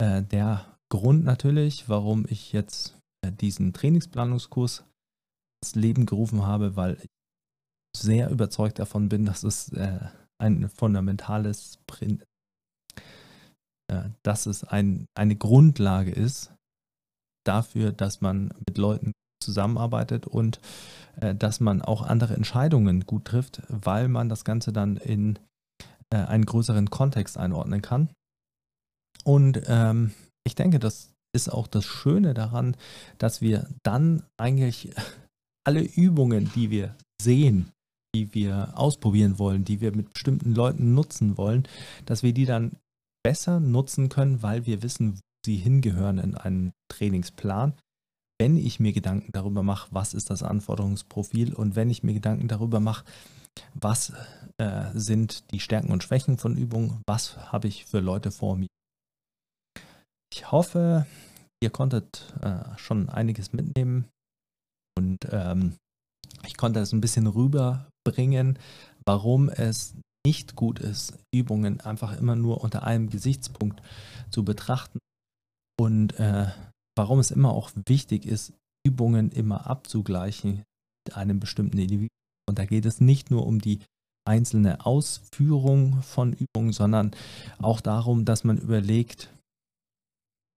äh, 0.00 0.22
der 0.22 0.76
Grund 0.90 1.24
natürlich, 1.24 1.88
warum 1.88 2.26
ich 2.28 2.52
jetzt 2.52 2.98
äh, 3.24 3.32
diesen 3.32 3.72
Trainingsplanungskurs 3.72 4.84
ins 5.62 5.74
Leben 5.74 6.06
gerufen 6.06 6.46
habe, 6.46 6.76
weil 6.76 6.98
ich 7.02 7.10
sehr 7.96 8.30
überzeugt 8.30 8.78
davon 8.78 9.08
bin, 9.08 9.24
dass 9.24 9.42
es 9.42 9.72
äh, 9.72 10.00
ein 10.38 10.68
fundamentales 10.68 11.78
Prin 11.86 12.22
äh, 13.88 14.10
dass 14.22 14.46
es 14.46 14.64
ein, 14.64 15.06
eine 15.14 15.36
Grundlage 15.36 16.10
ist 16.10 16.52
dafür, 17.46 17.92
dass 17.92 18.20
man 18.20 18.52
mit 18.66 18.78
Leuten 18.78 19.12
zusammenarbeitet 19.42 20.26
und 20.26 20.60
äh, 21.20 21.34
dass 21.34 21.60
man 21.60 21.82
auch 21.82 22.02
andere 22.02 22.34
Entscheidungen 22.34 23.04
gut 23.04 23.26
trifft, 23.26 23.62
weil 23.68 24.08
man 24.08 24.28
das 24.28 24.44
Ganze 24.44 24.72
dann 24.72 24.96
in 24.96 25.38
äh, 26.10 26.16
einen 26.16 26.46
größeren 26.46 26.88
Kontext 26.88 27.36
einordnen 27.36 27.82
kann. 27.82 28.08
Und 29.24 29.62
ähm, 29.66 30.12
ich 30.44 30.54
denke, 30.54 30.78
das 30.78 31.12
ist 31.34 31.50
auch 31.50 31.66
das 31.66 31.84
Schöne 31.84 32.32
daran, 32.32 32.76
dass 33.18 33.40
wir 33.42 33.68
dann 33.82 34.22
eigentlich 34.38 34.94
alle 35.66 35.82
Übungen, 35.82 36.50
die 36.54 36.70
wir 36.70 36.96
sehen, 37.20 37.70
die 38.14 38.32
wir 38.34 38.72
ausprobieren 38.74 39.38
wollen, 39.38 39.64
die 39.64 39.80
wir 39.80 39.94
mit 39.94 40.12
bestimmten 40.12 40.54
Leuten 40.54 40.94
nutzen 40.94 41.36
wollen, 41.36 41.66
dass 42.06 42.22
wir 42.22 42.32
die 42.32 42.46
dann 42.46 42.76
besser 43.22 43.60
nutzen 43.60 44.08
können, 44.08 44.42
weil 44.42 44.66
wir 44.66 44.82
wissen, 44.82 45.14
wo 45.14 45.20
sie 45.44 45.56
hingehören 45.56 46.18
in 46.18 46.34
einen 46.36 46.72
Trainingsplan 46.88 47.74
wenn 48.38 48.56
ich 48.56 48.80
mir 48.80 48.92
Gedanken 48.92 49.32
darüber 49.32 49.62
mache, 49.62 49.88
was 49.92 50.14
ist 50.14 50.30
das 50.30 50.42
Anforderungsprofil 50.42 51.54
und 51.54 51.76
wenn 51.76 51.90
ich 51.90 52.02
mir 52.02 52.14
Gedanken 52.14 52.48
darüber 52.48 52.80
mache, 52.80 53.04
was 53.74 54.12
äh, 54.58 54.90
sind 54.94 55.50
die 55.52 55.60
Stärken 55.60 55.92
und 55.92 56.02
Schwächen 56.02 56.38
von 56.38 56.56
Übungen, 56.56 57.02
was 57.06 57.36
habe 57.52 57.68
ich 57.68 57.84
für 57.84 58.00
Leute 58.00 58.30
vor 58.30 58.56
mir. 58.56 58.66
Ich 60.32 60.50
hoffe, 60.50 61.06
ihr 61.62 61.70
konntet 61.70 62.34
äh, 62.42 62.76
schon 62.76 63.08
einiges 63.08 63.52
mitnehmen 63.52 64.08
und 64.98 65.18
ähm, 65.30 65.76
ich 66.46 66.56
konnte 66.56 66.80
es 66.80 66.92
ein 66.92 67.00
bisschen 67.00 67.26
rüberbringen, 67.26 68.58
warum 69.06 69.48
es 69.48 69.94
nicht 70.26 70.56
gut 70.56 70.78
ist, 70.78 71.18
Übungen 71.34 71.80
einfach 71.80 72.18
immer 72.18 72.36
nur 72.36 72.62
unter 72.62 72.84
einem 72.84 73.10
Gesichtspunkt 73.10 73.82
zu 74.30 74.44
betrachten 74.44 74.98
und 75.78 76.18
äh, 76.18 76.46
warum 76.96 77.18
es 77.18 77.30
immer 77.30 77.52
auch 77.52 77.70
wichtig 77.86 78.26
ist, 78.26 78.52
Übungen 78.86 79.30
immer 79.30 79.66
abzugleichen 79.66 80.62
mit 81.06 81.16
einem 81.16 81.40
bestimmten 81.40 81.78
Individuum. 81.78 82.08
Und 82.48 82.58
da 82.58 82.66
geht 82.66 82.84
es 82.86 83.00
nicht 83.00 83.30
nur 83.30 83.46
um 83.46 83.60
die 83.60 83.80
einzelne 84.26 84.84
Ausführung 84.86 86.02
von 86.02 86.32
Übungen, 86.32 86.72
sondern 86.72 87.14
auch 87.58 87.80
darum, 87.80 88.24
dass 88.24 88.44
man 88.44 88.58
überlegt, 88.58 89.30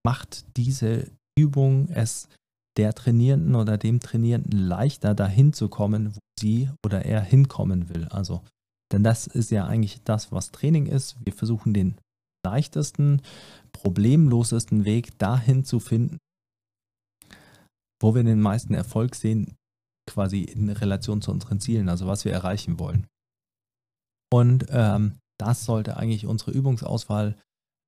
macht 0.06 0.46
diese 0.56 1.12
Übung 1.38 1.90
es 1.90 2.30
der 2.78 2.94
Trainierenden 2.94 3.56
oder 3.56 3.78
dem 3.78 4.00
Trainierenden 4.00 4.58
leichter, 4.58 5.16
dahin 5.16 5.54
zu 5.54 5.68
kommen, 5.68 6.16
wo 6.16 6.20
sie 6.40 6.70
oder 6.86 7.06
er 7.06 7.22
hinkommen 7.22 7.90
will. 7.90 8.06
Also, 8.06 8.44
denn 8.92 9.04
das 9.04 9.28
ist 9.28 9.52
ja 9.52 9.66
eigentlich 9.66 10.04
das, 10.04 10.32
was 10.32 10.52
Training 10.52 10.86
ist. 10.86 11.18
Wir 11.26 11.34
versuchen 11.34 11.74
den 11.74 11.98
leichtesten, 12.46 13.22
problemlosesten 13.74 14.86
Weg 14.86 15.18
dahin 15.18 15.66
zu 15.66 15.80
finden, 15.80 16.18
wo 18.02 18.16
wir 18.16 18.24
den 18.24 18.42
meisten 18.42 18.74
Erfolg 18.74 19.16
sehen, 19.16 19.56
quasi 20.10 20.44
in 20.44 20.70
Relation 20.70 21.22
zu 21.22 21.32
unseren 21.32 21.60
Zielen, 21.60 21.90
also 21.90 22.08
was 22.08 22.24
wir 22.24 22.32
erreichen 22.32 22.80
wollen. 22.80 23.08
Und 24.32 24.68
ähm, 24.70 25.18
das 25.40 25.66
sollte 25.66 25.98
eigentlich 25.98 26.26
unsere 26.26 26.52
Übungsauswahl 26.52 27.36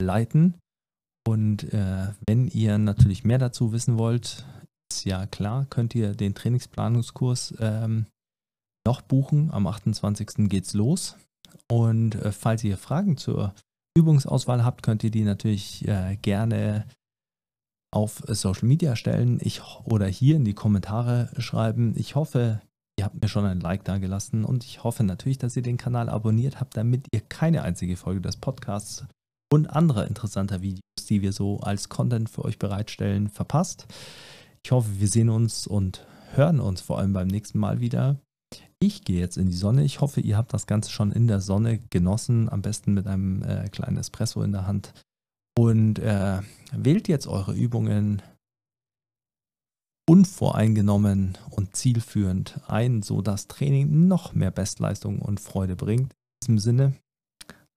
leiten. 0.01 0.55
Und 1.27 1.73
äh, 1.73 2.13
wenn 2.27 2.47
ihr 2.47 2.77
natürlich 2.77 3.23
mehr 3.23 3.37
dazu 3.37 3.71
wissen 3.71 3.97
wollt, 3.97 4.45
ja 5.03 5.25
klar, 5.27 5.65
könnt 5.69 5.95
ihr 5.95 6.13
den 6.15 6.35
Trainingsplanungskurs 6.35 7.55
ähm, 7.59 8.05
noch 8.85 9.01
buchen. 9.01 9.51
Am 9.51 9.67
28. 9.67 10.49
geht's 10.49 10.73
los. 10.73 11.15
Und 11.71 12.15
äh, 12.15 12.31
falls 12.31 12.63
ihr 12.63 12.77
Fragen 12.77 13.17
zur 13.17 13.53
Übungsauswahl 13.95 14.63
habt, 14.63 14.83
könnt 14.83 15.03
ihr 15.03 15.11
die 15.11 15.23
natürlich 15.23 15.87
äh, 15.87 16.17
gerne 16.21 16.85
auf 17.91 18.21
Social 18.27 18.67
Media 18.67 18.95
stellen 18.95 19.39
ich, 19.41 19.61
oder 19.83 20.07
hier 20.07 20.35
in 20.35 20.45
die 20.45 20.53
Kommentare 20.53 21.29
schreiben. 21.37 21.93
Ich 21.95 22.15
hoffe, 22.15 22.61
ihr 22.99 23.05
habt 23.05 23.21
mir 23.21 23.27
schon 23.27 23.45
ein 23.45 23.61
Like 23.61 23.83
da 23.83 23.97
gelassen 23.97 24.45
und 24.45 24.63
ich 24.63 24.83
hoffe 24.83 25.03
natürlich, 25.03 25.37
dass 25.37 25.55
ihr 25.55 25.63
den 25.63 25.77
Kanal 25.77 26.09
abonniert 26.09 26.59
habt, 26.59 26.77
damit 26.77 27.07
ihr 27.11 27.21
keine 27.21 27.63
einzige 27.63 27.97
Folge 27.97 28.21
des 28.21 28.37
Podcasts 28.37 29.05
und 29.51 29.67
anderer 29.67 30.05
interessanter 30.05 30.61
Videos, 30.61 30.81
die 31.07 31.21
wir 31.21 31.33
so 31.33 31.59
als 31.61 31.89
Content 31.89 32.29
für 32.29 32.45
euch 32.45 32.59
bereitstellen, 32.59 33.29
verpasst. 33.29 33.87
Ich 34.63 34.71
hoffe, 34.71 34.99
wir 34.99 35.07
sehen 35.07 35.29
uns 35.29 35.67
und 35.67 36.05
hören 36.33 36.59
uns 36.59 36.81
vor 36.81 36.99
allem 36.99 37.13
beim 37.13 37.27
nächsten 37.27 37.59
Mal 37.59 37.79
wieder. 37.79 38.17
Ich 38.79 39.03
gehe 39.03 39.19
jetzt 39.19 39.37
in 39.37 39.47
die 39.47 39.53
Sonne. 39.53 39.83
Ich 39.83 39.99
hoffe, 39.99 40.21
ihr 40.21 40.37
habt 40.37 40.53
das 40.53 40.67
Ganze 40.67 40.91
schon 40.91 41.11
in 41.11 41.27
der 41.27 41.41
Sonne 41.41 41.79
genossen, 41.89 42.49
am 42.49 42.61
besten 42.61 42.93
mit 42.93 43.07
einem 43.07 43.43
äh, 43.43 43.67
kleinen 43.69 43.97
Espresso 43.97 44.41
in 44.41 44.51
der 44.51 44.67
Hand. 44.67 44.93
Und 45.57 45.99
äh, 45.99 46.39
wählt 46.71 47.07
jetzt 47.09 47.27
eure 47.27 47.53
Übungen 47.53 48.21
unvoreingenommen 50.09 51.37
und 51.51 51.75
zielführend 51.75 52.61
ein, 52.67 53.03
sodass 53.03 53.47
Training 53.47 54.07
noch 54.07 54.33
mehr 54.33 54.51
Bestleistung 54.51 55.19
und 55.19 55.39
Freude 55.39 55.75
bringt. 55.75 56.13
In 56.13 56.39
diesem 56.41 56.59
Sinne 56.59 56.93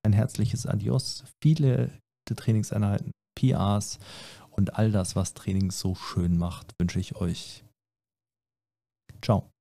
ein 0.04 0.12
herzliches 0.12 0.66
Adios, 0.66 1.24
viele 1.42 1.90
gute 2.24 2.36
Trainingseinheiten, 2.36 3.12
PRs 3.38 3.98
und 4.52 4.78
all 4.78 4.92
das, 4.92 5.16
was 5.16 5.34
Training 5.34 5.70
so 5.70 5.94
schön 5.94 6.38
macht, 6.38 6.78
wünsche 6.78 7.00
ich 7.00 7.16
euch. 7.16 7.64
Ciao. 9.20 9.51